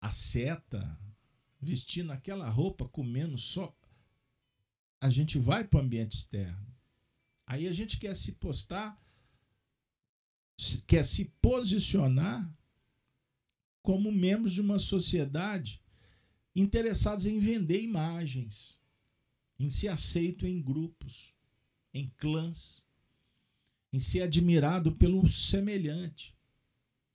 [0.00, 0.98] asceta,
[1.60, 3.74] vestindo aquela roupa, comendo só
[5.06, 6.66] a gente vai para o ambiente externo.
[7.46, 9.00] Aí a gente quer se postar,
[10.84, 12.52] quer se posicionar
[13.82, 15.80] como membros de uma sociedade
[16.56, 18.80] interessados em vender imagens,
[19.60, 21.32] em ser aceito em grupos,
[21.94, 22.84] em clãs,
[23.92, 26.36] em ser admirado pelo semelhante,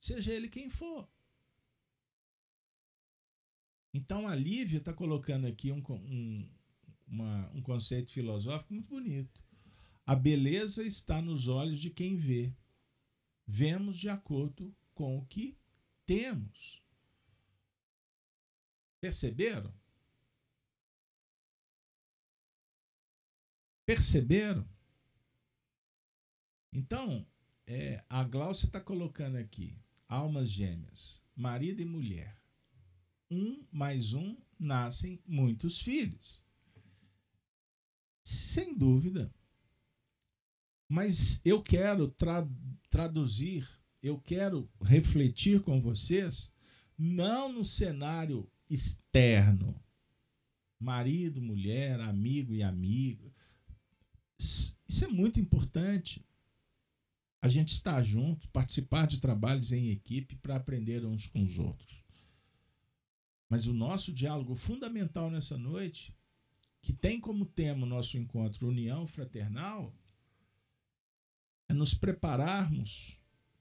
[0.00, 1.06] seja ele quem for.
[3.92, 6.48] Então a Lívia está colocando aqui um, um,
[7.12, 9.40] uma, um conceito filosófico muito bonito.
[10.06, 12.52] A beleza está nos olhos de quem vê.
[13.46, 15.56] Vemos de acordo com o que
[16.06, 16.82] temos.
[18.98, 19.72] Perceberam?
[23.84, 24.66] Perceberam?
[26.72, 27.26] Então,
[27.66, 29.76] é, a Glaucia está colocando aqui
[30.08, 32.40] almas gêmeas, marido e mulher.
[33.30, 36.44] Um mais um nascem muitos filhos.
[38.24, 39.32] Sem dúvida.
[40.88, 42.46] Mas eu quero tra
[42.90, 43.66] traduzir,
[44.02, 46.52] eu quero refletir com vocês,
[46.98, 49.74] não no cenário externo.
[50.78, 53.32] Marido, mulher, amigo e amiga.
[54.38, 56.22] Isso é muito importante.
[57.40, 62.04] A gente estar junto, participar de trabalhos em equipe para aprender uns com os outros.
[63.48, 66.14] Mas o nosso diálogo fundamental nessa noite
[66.82, 69.94] que tem como tema o nosso encontro União Fraternal,
[71.68, 73.18] é nos prepararmos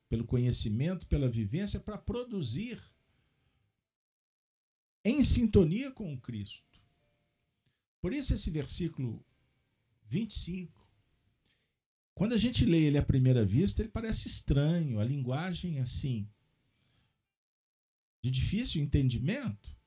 [0.10, 2.82] pelo conhecimento, pela vivência, para produzir
[5.06, 6.82] em sintonia com o Cristo.
[8.02, 9.24] Por isso, esse versículo
[10.08, 10.82] 25.
[12.16, 16.28] Quando a gente lê ele à primeira vista, ele parece estranho, a linguagem assim,
[18.22, 19.80] de difícil entendimento.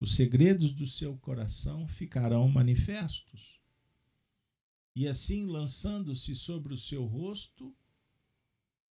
[0.00, 3.60] Os segredos do seu coração ficarão manifestos.
[4.94, 7.74] E assim, lançando-se sobre o seu rosto,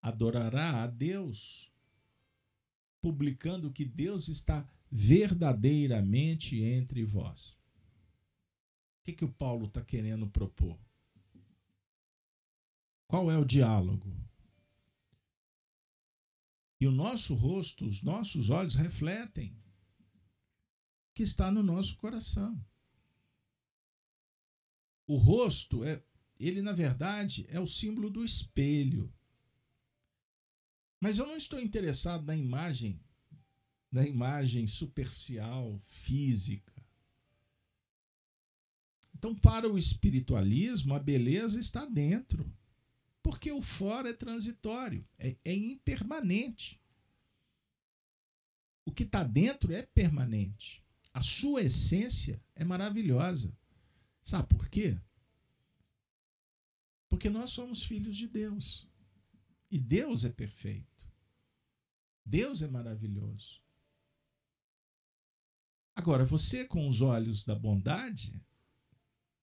[0.01, 1.71] adorará a Deus,
[3.01, 7.59] publicando que Deus está verdadeiramente entre vós.
[8.99, 10.79] O que, que o Paulo está querendo propor?
[13.07, 14.15] Qual é o diálogo?
[16.79, 19.53] E o nosso rosto, os nossos olhos refletem
[21.19, 22.57] que está no nosso coração.
[25.05, 26.01] O rosto é
[26.39, 29.13] ele na verdade é o símbolo do espelho.
[30.97, 33.01] Mas eu não estou interessado na imagem,
[33.91, 36.73] na imagem superficial, física.
[39.13, 42.49] Então, para o espiritualismo, a beleza está dentro.
[43.21, 46.79] Porque o fora é transitório, é, é impermanente.
[48.85, 50.81] O que está dentro é permanente.
[51.19, 53.53] A sua essência é maravilhosa.
[54.21, 54.97] Sabe por quê?
[57.09, 58.89] Porque nós somos filhos de Deus.
[59.69, 61.05] E Deus é perfeito.
[62.25, 63.61] Deus é maravilhoso.
[65.93, 68.41] Agora, você com os olhos da bondade,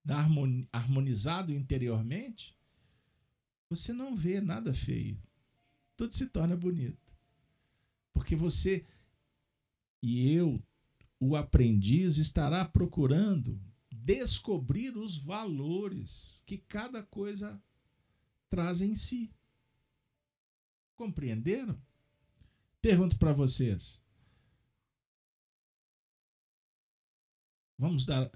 [0.02, 0.26] da
[0.72, 2.56] harmonizado interiormente,
[3.68, 5.22] você não vê nada feio.
[5.94, 7.14] Tudo se torna bonito.
[8.14, 8.86] Porque você
[10.02, 10.65] e eu,
[11.18, 17.60] o aprendiz, estará procurando descobrir os valores que cada coisa
[18.48, 19.34] traz em si.
[20.94, 21.80] Compreenderam?
[22.80, 24.02] Pergunto para vocês.
[27.78, 28.30] Vamos dar.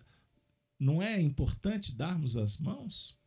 [0.78, 3.18] Não é importante darmos as mãos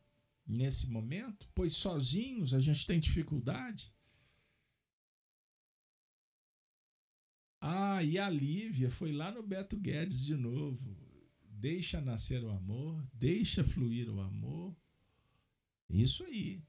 [0.46, 1.48] nesse momento?
[1.54, 3.93] Pois sozinhos a gente tem dificuldade.
[7.66, 10.94] Ah, e a Lívia foi lá no Beto Guedes de novo.
[11.48, 14.76] Deixa nascer o amor, deixa fluir o amor.
[15.88, 16.62] Isso aí.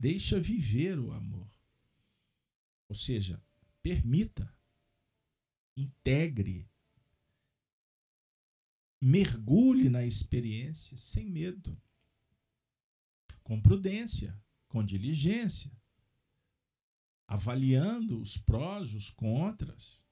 [0.00, 1.46] Deixa viver o amor.
[2.88, 3.38] Ou seja,
[3.82, 4.50] permita,
[5.76, 6.66] integre,
[8.98, 11.78] mergulhe na experiência sem medo,
[13.42, 14.34] com prudência,
[14.68, 15.70] com diligência,
[17.26, 20.06] avaliando os prós, os contras.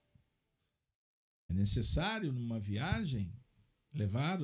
[1.49, 3.33] É necessário, numa viagem,
[3.93, 4.39] levar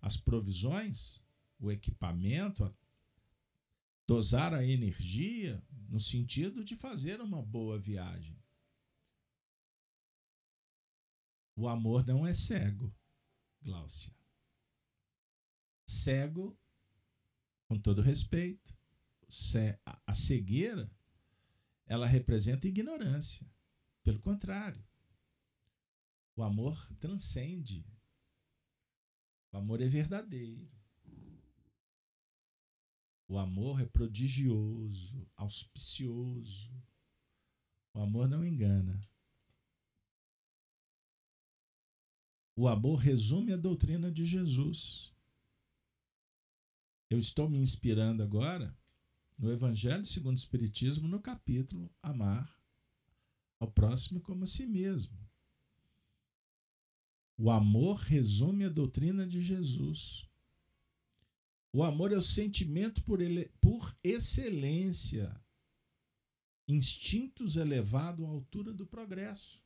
[0.00, 1.22] as provisões,
[1.58, 2.74] o equipamento,
[4.06, 8.36] dosar a energia no sentido de fazer uma boa viagem.
[11.54, 12.92] O amor não é cego,
[13.60, 14.12] Gláucia.
[15.86, 16.58] Cego,
[17.68, 18.76] com todo respeito,
[20.06, 20.90] a cegueira,
[21.92, 23.46] ela representa ignorância.
[24.02, 24.82] Pelo contrário,
[26.34, 27.86] o amor transcende.
[29.52, 30.72] O amor é verdadeiro.
[33.28, 36.72] O amor é prodigioso, auspicioso.
[37.92, 38.98] O amor não engana.
[42.56, 45.14] O amor resume a doutrina de Jesus.
[47.10, 48.74] Eu estou me inspirando agora
[49.42, 52.56] no Evangelho segundo o Espiritismo, no capítulo Amar
[53.58, 55.18] ao próximo como a si mesmo.
[57.36, 60.30] O amor resume a doutrina de Jesus.
[61.72, 65.34] O amor é o sentimento por, ele, por excelência,
[66.68, 69.60] instintos elevado à altura do progresso.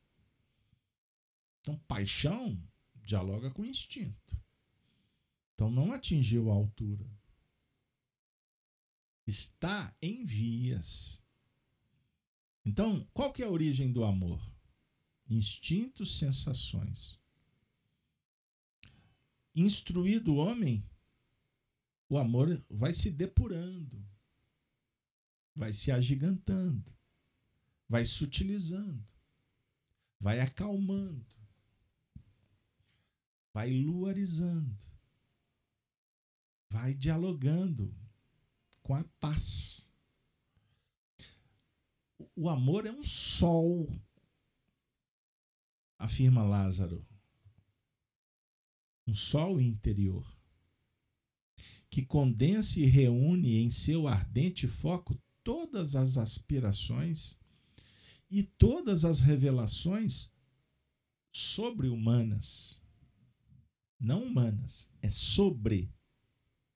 [1.60, 2.58] Então, paixão
[2.94, 4.40] dialoga com instinto.
[5.54, 7.06] Então, não atingiu a altura.
[9.26, 11.22] Está em vias.
[12.64, 14.40] Então, qual que é a origem do amor?
[15.28, 17.20] Instintos, sensações.
[19.54, 20.84] Instruído o homem
[22.08, 24.04] o amor vai se depurando,
[25.54, 26.94] vai se agigantando,
[27.88, 29.04] vai sutilizando,
[30.20, 31.26] vai acalmando,
[33.52, 34.78] vai luarizando,
[36.70, 37.92] vai dialogando
[38.86, 39.92] com a paz.
[42.36, 43.92] O amor é um sol,
[45.98, 47.04] afirma Lázaro.
[49.04, 50.24] Um sol interior
[51.90, 57.40] que condense e reúne em seu ardente foco todas as aspirações
[58.30, 60.30] e todas as revelações
[61.32, 62.80] sobre-humanas.
[63.98, 65.92] não humanas, é sobre,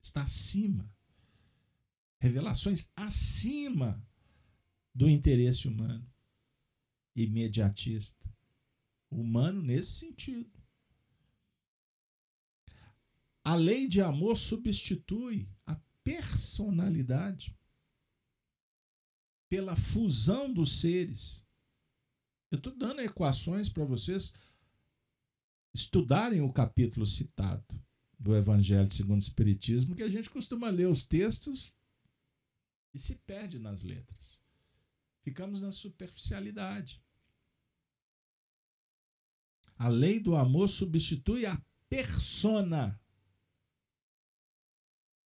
[0.03, 0.91] está acima.
[2.21, 4.07] Revelações acima
[4.95, 6.07] do interesse humano,
[7.17, 8.31] imediatista.
[9.11, 10.51] Humano nesse sentido.
[13.43, 17.57] A lei de amor substitui a personalidade
[19.49, 21.45] pela fusão dos seres.
[22.51, 24.35] Eu estou dando equações para vocês
[25.75, 27.83] estudarem o capítulo citado
[28.19, 31.73] do Evangelho segundo o Espiritismo, que a gente costuma ler os textos
[32.93, 34.41] e se perde nas letras.
[35.23, 37.03] Ficamos na superficialidade.
[39.77, 43.01] A lei do amor substitui a persona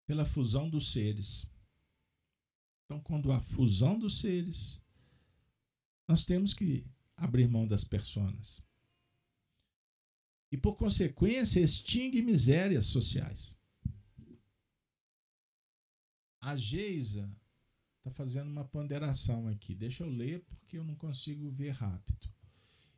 [0.06, 1.50] pela fusão dos seres.
[2.84, 4.82] Então, quando há fusão dos seres,
[6.06, 6.86] nós temos que
[7.16, 8.62] abrir mão das personas.
[10.50, 13.58] E, por consequência, extingue misérias sociais.
[16.38, 17.34] A Geisa
[18.02, 19.76] está fazendo uma ponderação aqui.
[19.76, 22.28] Deixa eu ler porque eu não consigo ver rápido.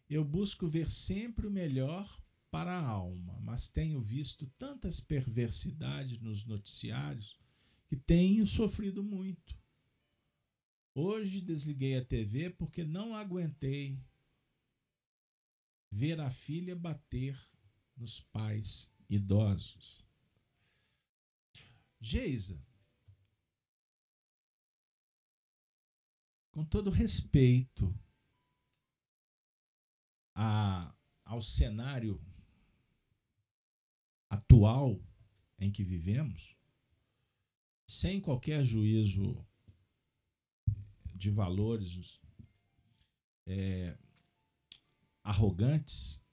[0.09, 6.47] Eu busco ver sempre o melhor para a alma, mas tenho visto tantas perversidades nos
[6.47, 7.39] noticiários
[7.87, 9.59] que tenho sofrido muito.
[10.95, 14.01] Hoje desliguei a TV porque não aguentei
[15.91, 17.39] ver a filha bater
[17.97, 20.07] nos pais idosos.
[22.01, 22.65] Geisa,
[26.55, 27.93] com todo respeito
[30.33, 30.95] a,
[31.25, 32.25] ao cenário
[34.31, 35.03] atual
[35.59, 36.57] em que vivemos,
[37.89, 39.45] sem qualquer juízo
[41.13, 42.21] de valores
[43.47, 43.99] é,
[45.25, 46.25] arrogantes,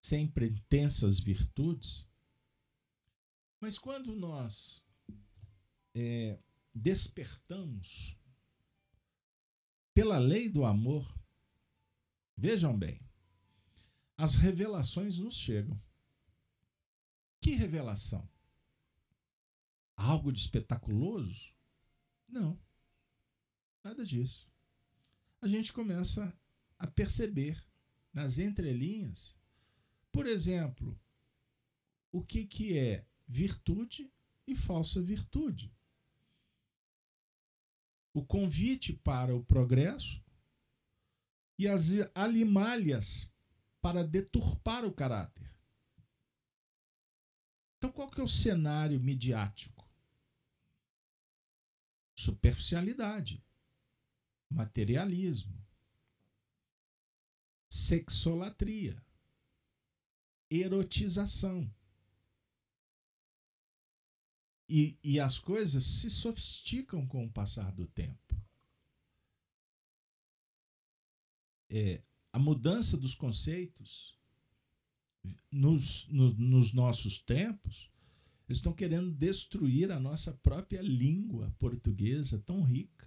[0.00, 2.08] sem pretensas virtudes,
[3.60, 4.86] mas quando nós
[5.92, 6.38] é,
[6.72, 8.16] despertamos
[9.98, 11.12] pela lei do amor,
[12.36, 13.00] vejam bem,
[14.16, 15.76] as revelações nos chegam.
[17.40, 18.30] Que revelação?
[19.96, 21.52] Algo de espetaculoso?
[22.28, 22.56] Não.
[23.82, 24.48] Nada disso.
[25.40, 26.32] A gente começa
[26.78, 27.60] a perceber
[28.12, 29.36] nas entrelinhas,
[30.12, 30.96] por exemplo,
[32.12, 34.08] o que, que é virtude
[34.46, 35.76] e falsa virtude.
[38.18, 40.20] O convite para o progresso
[41.56, 43.32] e as alimalhas
[43.80, 45.48] para deturpar o caráter.
[47.76, 49.88] Então, qual que é o cenário midiático?
[52.18, 53.40] Superficialidade,
[54.50, 55.64] materialismo,
[57.70, 59.00] sexolatria,
[60.50, 61.72] erotização.
[64.68, 68.36] E, e as coisas se sofisticam com o passar do tempo.
[71.70, 72.02] É,
[72.32, 74.18] a mudança dos conceitos
[75.50, 77.90] nos, no, nos nossos tempos,
[78.48, 83.06] eles estão querendo destruir a nossa própria língua portuguesa tão rica.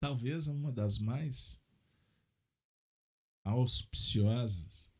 [0.00, 1.62] Talvez uma das mais
[3.44, 4.90] auspiciosas.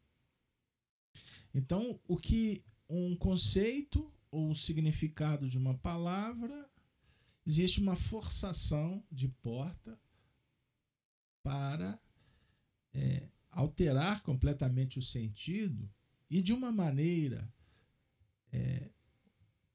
[1.55, 6.68] Então, o que um conceito ou um significado de uma palavra,
[7.47, 9.99] existe uma forçação de porta
[11.43, 11.99] para
[12.93, 15.91] é, alterar completamente o sentido
[16.28, 17.51] e de uma maneira
[18.53, 18.91] é,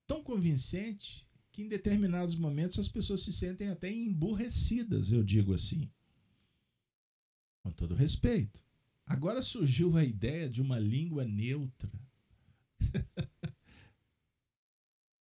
[0.05, 5.91] tão convincente que em determinados momentos as pessoas se sentem até emburrecidas, eu digo assim.
[7.63, 8.63] Com todo respeito.
[9.07, 11.91] Agora surgiu a ideia de uma língua neutra.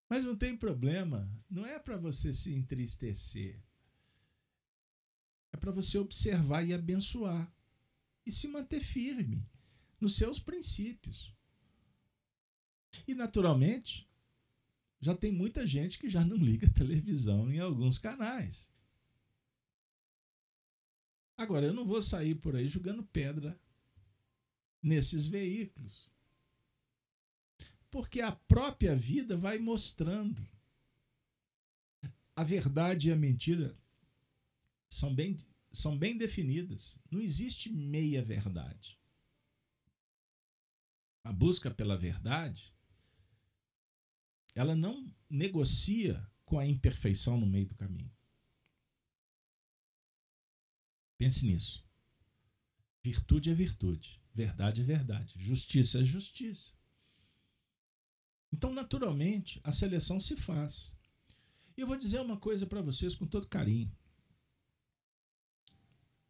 [0.09, 3.61] Mas não tem problema, não é para você se entristecer.
[5.53, 7.51] É para você observar e abençoar
[8.25, 9.45] e se manter firme
[10.01, 11.31] nos seus princípios.
[13.07, 14.09] E, naturalmente,
[14.99, 18.69] já tem muita gente que já não liga televisão em alguns canais.
[21.37, 23.59] Agora, eu não vou sair por aí jogando pedra
[24.81, 26.09] nesses veículos.
[27.91, 30.47] Porque a própria vida vai mostrando.
[32.35, 33.77] A verdade e a mentira
[34.87, 35.37] são bem,
[35.71, 37.01] são bem definidas.
[37.11, 38.99] Não existe meia verdade
[41.29, 42.73] a busca pela verdade,
[44.55, 48.11] ela não negocia com a imperfeição no meio do caminho.
[51.19, 51.85] Pense nisso.
[53.03, 56.73] Virtude é virtude, verdade é verdade, justiça é justiça.
[58.51, 60.95] Então, naturalmente, a seleção se faz.
[61.77, 63.91] E eu vou dizer uma coisa para vocês com todo carinho.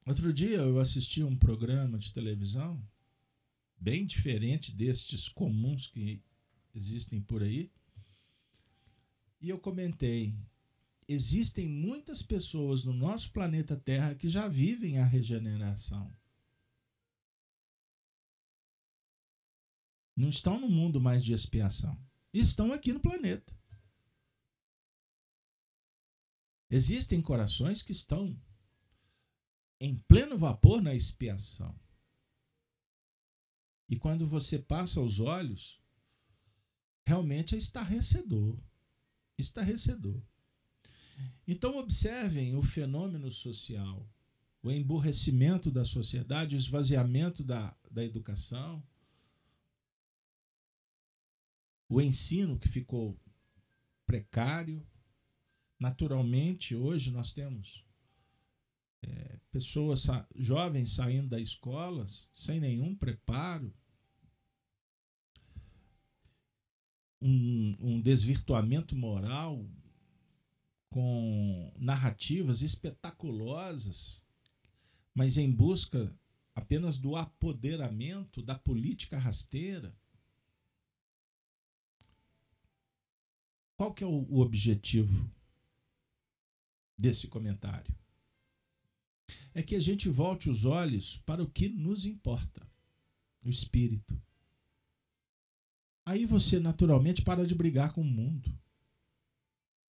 [0.06, 2.84] Outro dia eu assisti um programa de televisão
[3.80, 6.22] bem diferente destes comuns que
[6.74, 7.72] existem por aí.
[9.40, 10.36] E eu comentei:
[11.08, 16.14] existem muitas pessoas no nosso planeta Terra que já vivem a regeneração.
[20.16, 21.98] Não estão no mundo mais de expiação.
[22.34, 23.58] Estão aqui no planeta.
[26.70, 28.40] Existem corações que estão
[29.80, 31.76] em pleno vapor na expiação.
[33.88, 35.82] E quando você passa os olhos,
[37.08, 38.56] realmente é estarrecedor.
[39.36, 40.22] Estarrecedor.
[41.48, 44.08] Então, observem o fenômeno social,
[44.62, 48.84] o emburrecimento da sociedade, o esvaziamento da, da educação,
[51.90, 53.20] o ensino que ficou
[54.06, 54.86] precário.
[55.80, 57.84] Naturalmente, hoje nós temos
[59.02, 63.74] é, pessoas jovens saindo das escolas sem nenhum preparo,
[67.22, 69.66] um, um desvirtuamento moral
[70.90, 74.24] com narrativas espetaculosas,
[75.14, 76.14] mas em busca
[76.56, 79.96] apenas do apoderamento da política rasteira.
[83.80, 85.32] Qual que é o, objetivo
[86.98, 87.96] desse comentário?
[89.54, 92.62] é que a gente volte os olhos para o que nos importa,
[93.42, 94.22] o espírito.
[96.06, 98.54] Aí você naturalmente para de brigar com o mundo.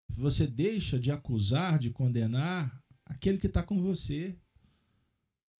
[0.09, 4.37] Você deixa de acusar, de condenar aquele que está com você.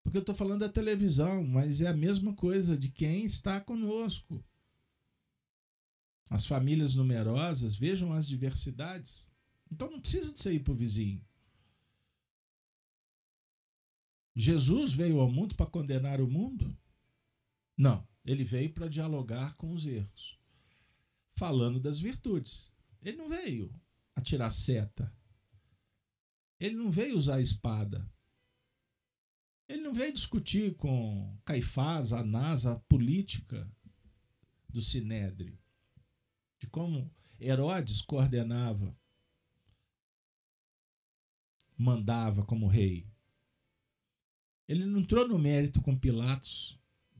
[0.03, 4.43] Porque eu estou falando da televisão, mas é a mesma coisa de quem está conosco.
[6.29, 9.29] As famílias numerosas, vejam as diversidades.
[9.71, 11.25] Então não precisa de sair para o vizinho.
[14.35, 16.77] Jesus veio ao mundo para condenar o mundo?
[17.75, 20.37] Não, ele veio para dialogar com os erros,
[21.35, 22.71] falando das virtudes.
[23.01, 23.73] Ele não veio
[24.15, 25.11] atirar seta.
[26.59, 28.07] Ele não veio usar espada.
[29.67, 33.69] Ele não veio discutir com Caifás, Anás, a política
[34.69, 35.57] do Sinédrio,
[36.59, 38.95] de como Herodes coordenava,
[41.77, 43.07] mandava como rei.
[44.67, 46.77] Ele não entrou no mérito com Pilatos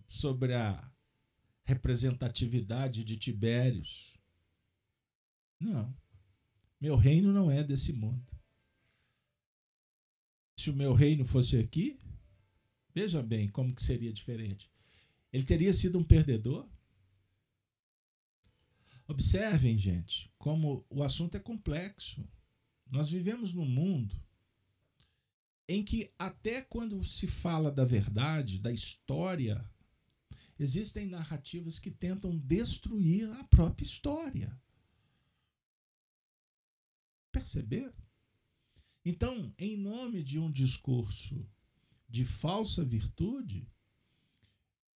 [0.07, 0.91] sobre a
[1.63, 4.13] representatividade de Tibérios.
[5.59, 5.95] Não.
[6.79, 8.25] Meu reino não é desse mundo.
[10.57, 11.97] Se o meu reino fosse aqui,
[12.93, 14.71] veja bem como que seria diferente.
[15.31, 16.67] Ele teria sido um perdedor?
[19.07, 22.27] Observem, gente, como o assunto é complexo.
[22.89, 24.21] Nós vivemos num mundo
[25.67, 29.69] em que até quando se fala da verdade, da história,
[30.59, 34.61] existem narrativas que tentam destruir a própria história.
[37.31, 37.93] Perceber?
[39.05, 41.45] Então, em nome de um discurso
[42.09, 43.69] de falsa virtude,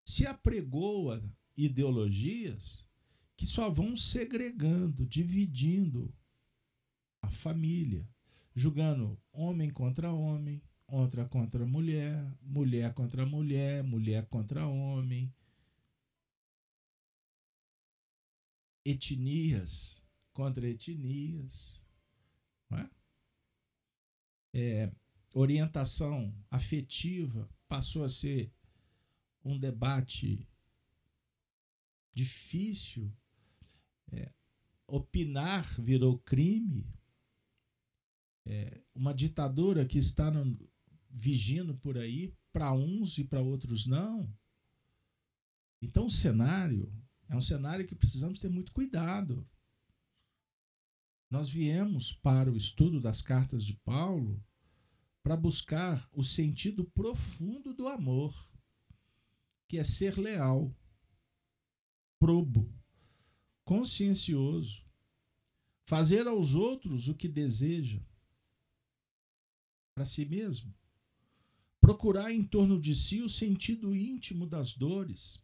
[0.05, 1.23] se apregoa
[1.57, 2.87] ideologias
[3.41, 6.15] que só vão segregando, dividindo
[7.23, 8.07] a família,
[8.55, 15.35] julgando homem contra homem, outra contra mulher, mulher contra mulher, mulher contra homem,
[18.85, 21.83] etnias contra etnias,
[22.73, 22.91] é?
[24.53, 24.93] É,
[25.33, 28.53] orientação afetiva passou a ser
[29.43, 30.47] um debate
[32.13, 33.11] difícil,
[34.13, 34.33] é,
[34.87, 36.87] opinar virou crime,
[38.47, 40.59] é, uma ditadura que está no,
[41.09, 44.33] vigindo por aí, para uns e para outros não.
[45.81, 46.93] Então o cenário
[47.29, 49.49] é um cenário que precisamos ter muito cuidado.
[51.31, 54.43] Nós viemos para o estudo das cartas de Paulo
[55.23, 58.35] para buscar o sentido profundo do amor,
[59.69, 60.75] que é ser leal,
[62.19, 62.69] probo,
[63.71, 64.85] consciencioso,
[65.85, 68.01] fazer aos outros o que deseja,
[69.95, 70.75] para si mesmo.
[71.81, 75.41] Procurar em torno de si o sentido íntimo das dores.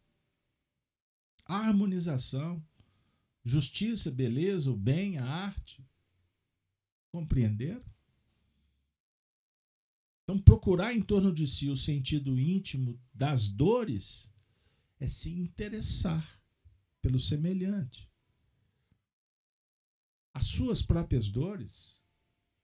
[1.45, 2.61] A harmonização,
[3.45, 5.81] justiça, beleza, o bem, a arte.
[7.13, 7.81] Compreender?
[10.23, 14.29] Então, procurar em torno de si o sentido íntimo das dores
[14.99, 16.37] é se interessar
[17.01, 18.16] pelo semelhante.
[20.37, 22.03] As suas próprias dores,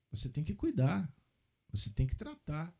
[0.08, 1.12] você tem que cuidar,
[1.68, 2.72] você tem que tratar.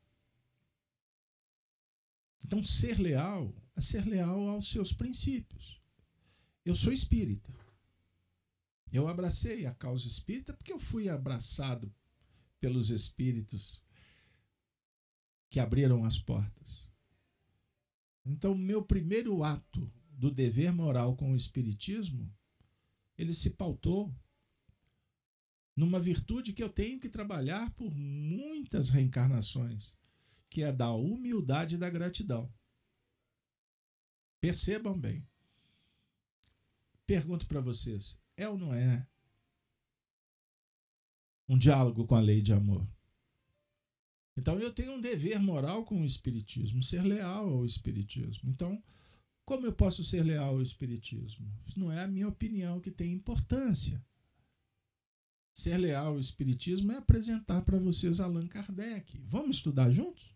[2.45, 5.83] Então, ser leal é ser leal aos seus princípios.
[6.65, 7.53] Eu sou espírita.
[8.93, 11.93] Eu abracei a causa espírita porque eu fui abraçado
[12.61, 13.83] pelos espíritos
[15.51, 16.89] que abriram as portas.
[18.25, 22.33] Então, meu primeiro ato do dever moral com o espiritismo,
[23.19, 24.15] ele se pautou
[25.77, 29.97] numa virtude que eu tenho que trabalhar por muitas reencarnações,
[30.49, 32.53] que é da humildade e da gratidão.
[34.41, 35.27] Percebam bem.
[37.07, 39.07] Pergunto para vocês: é ou não é
[41.49, 42.87] um diálogo com a lei de amor?
[44.37, 48.51] Então eu tenho um dever moral com o Espiritismo, ser leal ao Espiritismo.
[48.51, 48.83] Então,
[49.45, 51.47] como eu posso ser leal ao Espiritismo?
[51.77, 54.05] Não é a minha opinião que tem importância.
[55.55, 59.17] Ser leal ao Espiritismo é apresentar para vocês Allan Kardec.
[59.19, 60.35] Vamos estudar juntos?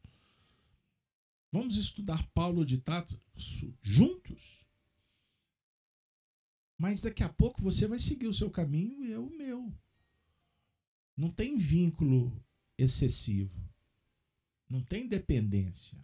[1.51, 3.21] Vamos estudar Paulo de Tato
[3.83, 4.65] juntos?
[6.79, 9.77] Mas daqui a pouco você vai seguir o seu caminho e eu o meu.
[11.17, 12.33] Não tem vínculo
[12.79, 13.69] excessivo.
[14.71, 15.99] Não tem dependência.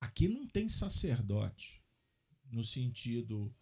[0.00, 1.84] Aqui não tem sacerdote,
[2.50, 3.54] no sentido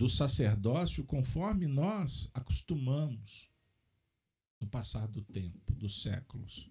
[0.00, 3.50] do sacerdócio conforme nós acostumamos
[4.58, 6.70] no passar do tempo, dos séculos.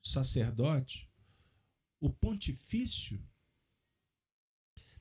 [0.00, 1.10] O sacerdote,
[1.98, 3.20] o pontifício,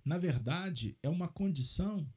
[0.03, 2.11] na verdade, é uma condição,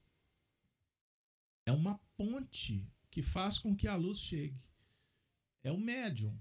[1.66, 4.64] é uma ponte que faz com que a luz chegue.
[5.62, 6.41] É o médium.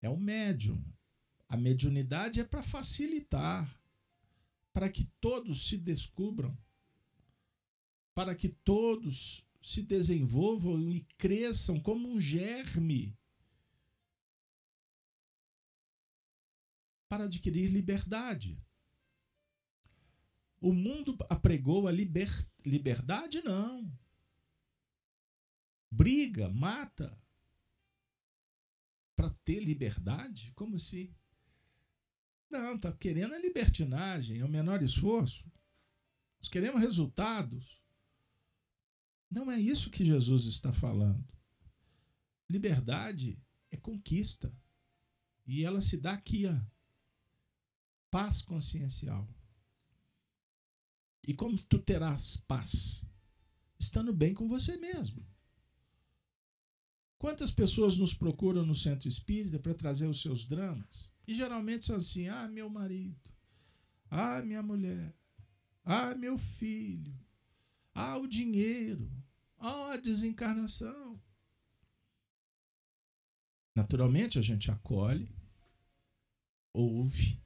[0.00, 0.80] É o médium.
[1.48, 3.79] A mediunidade é para facilitar
[4.72, 6.56] para que todos se descubram,
[8.14, 13.16] para que todos se desenvolvam e cresçam como um germe
[17.08, 18.56] para adquirir liberdade.
[20.60, 22.28] O mundo apregou a liber,
[22.64, 23.42] liberdade?
[23.42, 23.90] Não.
[25.90, 27.18] Briga, mata.
[29.16, 30.52] Para ter liberdade?
[30.54, 31.12] Como se
[32.50, 35.50] não, está querendo a libertinagem, é o menor esforço.
[36.40, 37.80] Nós queremos resultados.
[39.30, 41.24] Não é isso que Jesus está falando.
[42.48, 43.38] Liberdade
[43.70, 44.52] é conquista.
[45.46, 46.60] E ela se dá aqui, ó.
[48.10, 49.28] Paz consciencial.
[51.26, 53.04] E como tu terás paz?
[53.78, 55.24] Estando bem com você mesmo.
[57.18, 61.12] Quantas pessoas nos procuram no centro espírita para trazer os seus dramas?
[61.30, 63.16] E geralmente são assim: ah, meu marido,
[64.10, 65.14] ah, minha mulher,
[65.84, 67.16] ah, meu filho,
[67.94, 69.08] ah, o dinheiro,
[69.56, 71.22] ah, a desencarnação.
[73.76, 75.32] Naturalmente a gente acolhe,
[76.72, 77.40] ouve,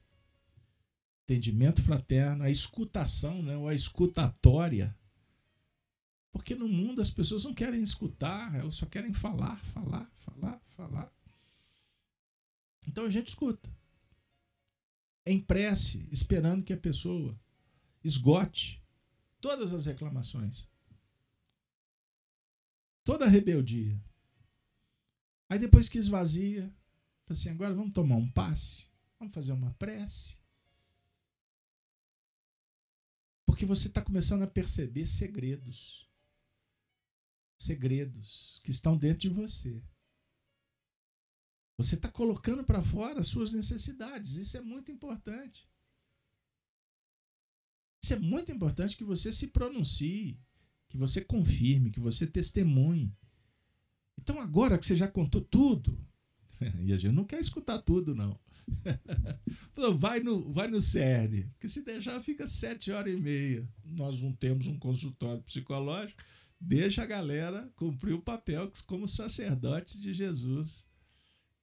[1.24, 4.98] entendimento fraterno, a escutação, né, ou a escutatória.
[6.32, 11.13] Porque no mundo as pessoas não querem escutar, elas só querem falar, falar, falar, falar.
[12.86, 13.70] Então a gente escuta.
[15.26, 17.38] Em prece, esperando que a pessoa
[18.02, 18.84] esgote
[19.40, 20.68] todas as reclamações.
[23.02, 24.02] Toda a rebeldia.
[25.48, 26.74] Aí depois que esvazia,
[27.28, 30.38] assim, agora vamos tomar um passe, vamos fazer uma prece.
[33.46, 36.10] Porque você está começando a perceber segredos.
[37.58, 39.82] Segredos que estão dentro de você.
[41.76, 44.36] Você está colocando para fora as suas necessidades.
[44.36, 45.68] Isso é muito importante.
[48.02, 50.38] Isso é muito importante que você se pronuncie,
[50.88, 53.12] que você confirme, que você testemunhe.
[54.18, 55.98] Então, agora que você já contou tudo,
[56.84, 58.38] e a gente não quer escutar tudo, não.
[59.98, 63.68] vai no, vai no CERN, porque se deixar fica sete horas e meia.
[63.84, 66.22] Nós não temos um consultório psicológico.
[66.60, 70.86] Deixa a galera cumprir o papel como sacerdotes de Jesus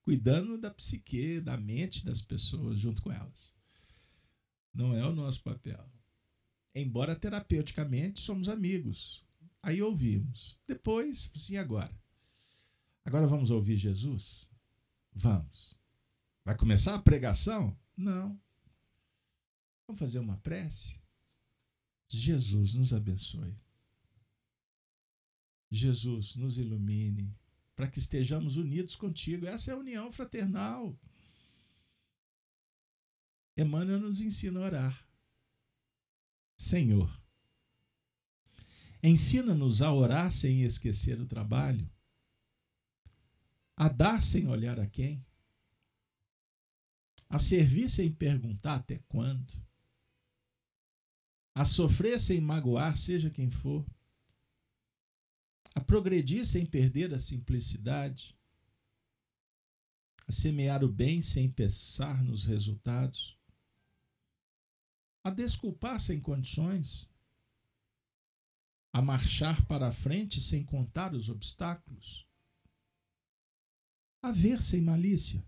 [0.02, 3.56] cuidando da psique, da mente das pessoas junto com elas.
[4.74, 5.90] Não é o nosso papel.
[6.74, 9.26] Embora terapeuticamente somos amigos.
[9.62, 10.60] Aí ouvimos.
[10.68, 11.94] Depois, sim, agora.
[13.04, 14.50] Agora vamos ouvir Jesus?
[15.14, 15.78] Vamos.
[16.44, 17.78] Vai começar a pregação?
[17.96, 18.40] Não.
[19.86, 21.00] Vamos fazer uma prece?
[22.08, 23.56] Jesus nos abençoe.
[25.70, 27.34] Jesus nos ilumine
[27.82, 29.48] para que estejamos unidos contigo.
[29.48, 30.96] Essa é a união fraternal.
[33.58, 35.08] Emmanuel nos ensina a orar.
[36.56, 37.12] Senhor,
[39.02, 41.90] Ensina-nos a orar sem esquecer o trabalho,
[43.76, 45.26] a dar sem olhar a quem,
[47.28, 49.52] a servir sem perguntar até quando,
[51.56, 53.84] a sofrer sem magoar, seja quem for,
[55.74, 58.38] a progredir sem perder a simplicidade,
[60.28, 63.38] a semear o bem sem pensar nos resultados,
[65.24, 67.10] a desculpar sem condições,
[68.94, 72.28] a marchar para a frente sem contar os obstáculos,
[74.22, 75.44] a ver sem malícia,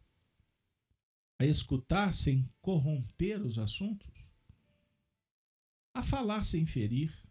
[1.37, 4.11] a escutar sem corromper os assuntos,
[5.93, 7.22] a falar sem ferir,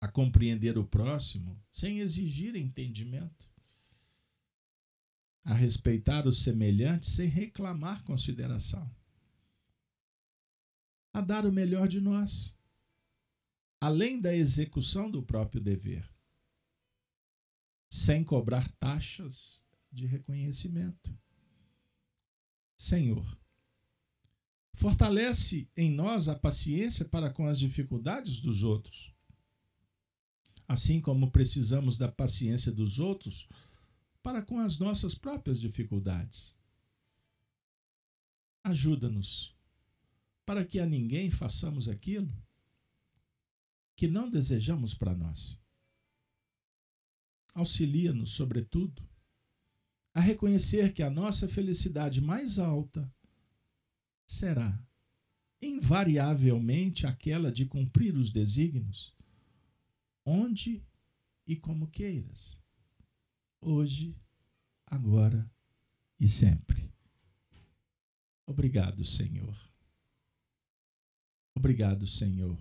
[0.00, 3.50] a compreender o próximo sem exigir entendimento,
[5.44, 8.90] a respeitar os semelhantes sem reclamar consideração,
[11.12, 12.58] a dar o melhor de nós
[13.80, 16.08] além da execução do próprio dever,
[17.90, 21.16] sem cobrar taxas de reconhecimento.
[22.76, 23.38] Senhor,
[24.74, 29.14] fortalece em nós a paciência para com as dificuldades dos outros.
[30.68, 33.48] Assim como precisamos da paciência dos outros
[34.22, 36.56] para com as nossas próprias dificuldades.
[38.62, 39.56] Ajuda-nos
[40.44, 42.30] para que a ninguém façamos aquilo
[43.96, 45.60] que não desejamos para nós.
[47.54, 49.02] Auxilia-nos, sobretudo,
[50.14, 53.10] a reconhecer que a nossa felicidade mais alta
[54.26, 54.80] será
[55.60, 59.14] invariavelmente aquela de cumprir os desígnios,
[60.28, 60.84] onde
[61.46, 62.60] e como queiras,
[63.60, 64.16] hoje,
[64.86, 65.50] agora
[66.20, 66.92] e sempre.
[68.46, 69.56] Obrigado, Senhor.
[71.54, 72.58] Obrigado, Senhor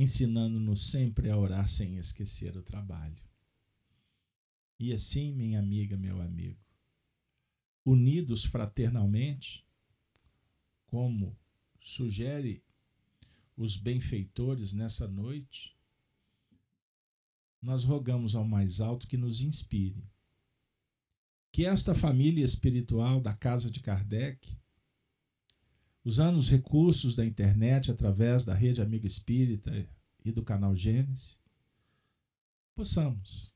[0.00, 3.22] ensinando-nos sempre a orar sem esquecer o trabalho.
[4.78, 6.58] E assim, minha amiga, meu amigo,
[7.84, 9.66] unidos fraternalmente,
[10.86, 11.38] como
[11.78, 12.64] sugere
[13.60, 15.76] os benfeitores nessa noite,
[17.60, 20.02] nós rogamos ao mais alto que nos inspire.
[21.52, 24.56] Que esta família espiritual da casa de Kardec
[26.02, 29.86] usando os recursos da internet através da rede Amigo Espírita
[30.24, 31.38] e do canal Gênesis,
[32.74, 33.52] possamos,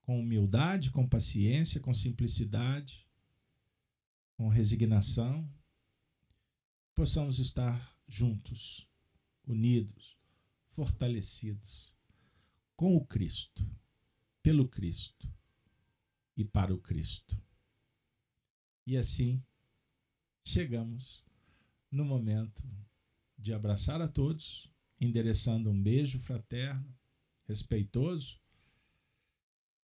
[0.00, 3.06] com humildade, com paciência, com simplicidade,
[4.38, 5.46] com resignação,
[6.94, 8.88] possamos estar juntos,
[9.48, 10.16] unidos,
[10.70, 11.96] fortalecidos
[12.76, 13.68] com o Cristo,
[14.42, 15.28] pelo Cristo
[16.36, 17.40] e para o Cristo.
[18.86, 19.42] E assim
[20.44, 21.24] chegamos
[21.90, 22.62] no momento
[23.36, 24.70] de abraçar a todos,
[25.00, 26.94] endereçando um beijo fraterno,
[27.46, 28.40] respeitoso,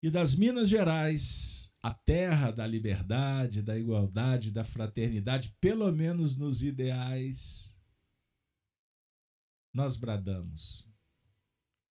[0.03, 6.63] e das Minas Gerais, a terra da liberdade, da igualdade, da fraternidade, pelo menos nos
[6.63, 7.72] ideais,
[9.73, 10.87] nós bradamos,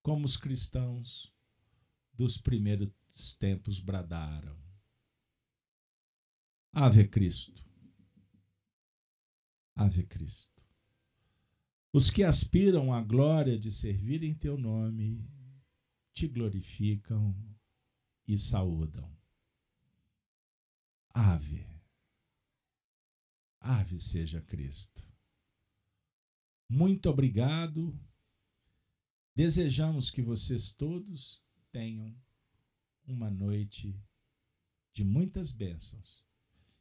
[0.01, 1.33] como os cristãos
[2.13, 2.91] dos primeiros
[3.39, 4.57] tempos bradaram.
[6.71, 7.65] Ave Cristo.
[9.75, 10.65] Ave Cristo.
[11.91, 15.27] Os que aspiram à glória de servir em teu nome
[16.13, 17.35] te glorificam
[18.27, 19.11] e saúdam.
[21.09, 21.67] Ave.
[23.59, 25.10] Ave seja Cristo.
[26.71, 27.93] Muito obrigado.
[29.35, 32.15] Desejamos que vocês todos tenham
[33.05, 33.93] uma noite
[34.93, 36.23] de muitas bênçãos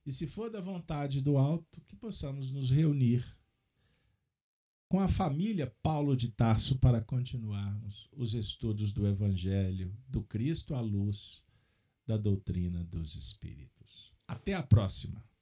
[0.07, 3.37] e se for da vontade do alto, que possamos nos reunir
[4.89, 10.81] com a família Paulo de Tarso para continuarmos os estudos do Evangelho do Cristo à
[10.81, 11.45] luz
[12.07, 14.15] da doutrina dos Espíritos.
[14.29, 15.30] Até a próxima!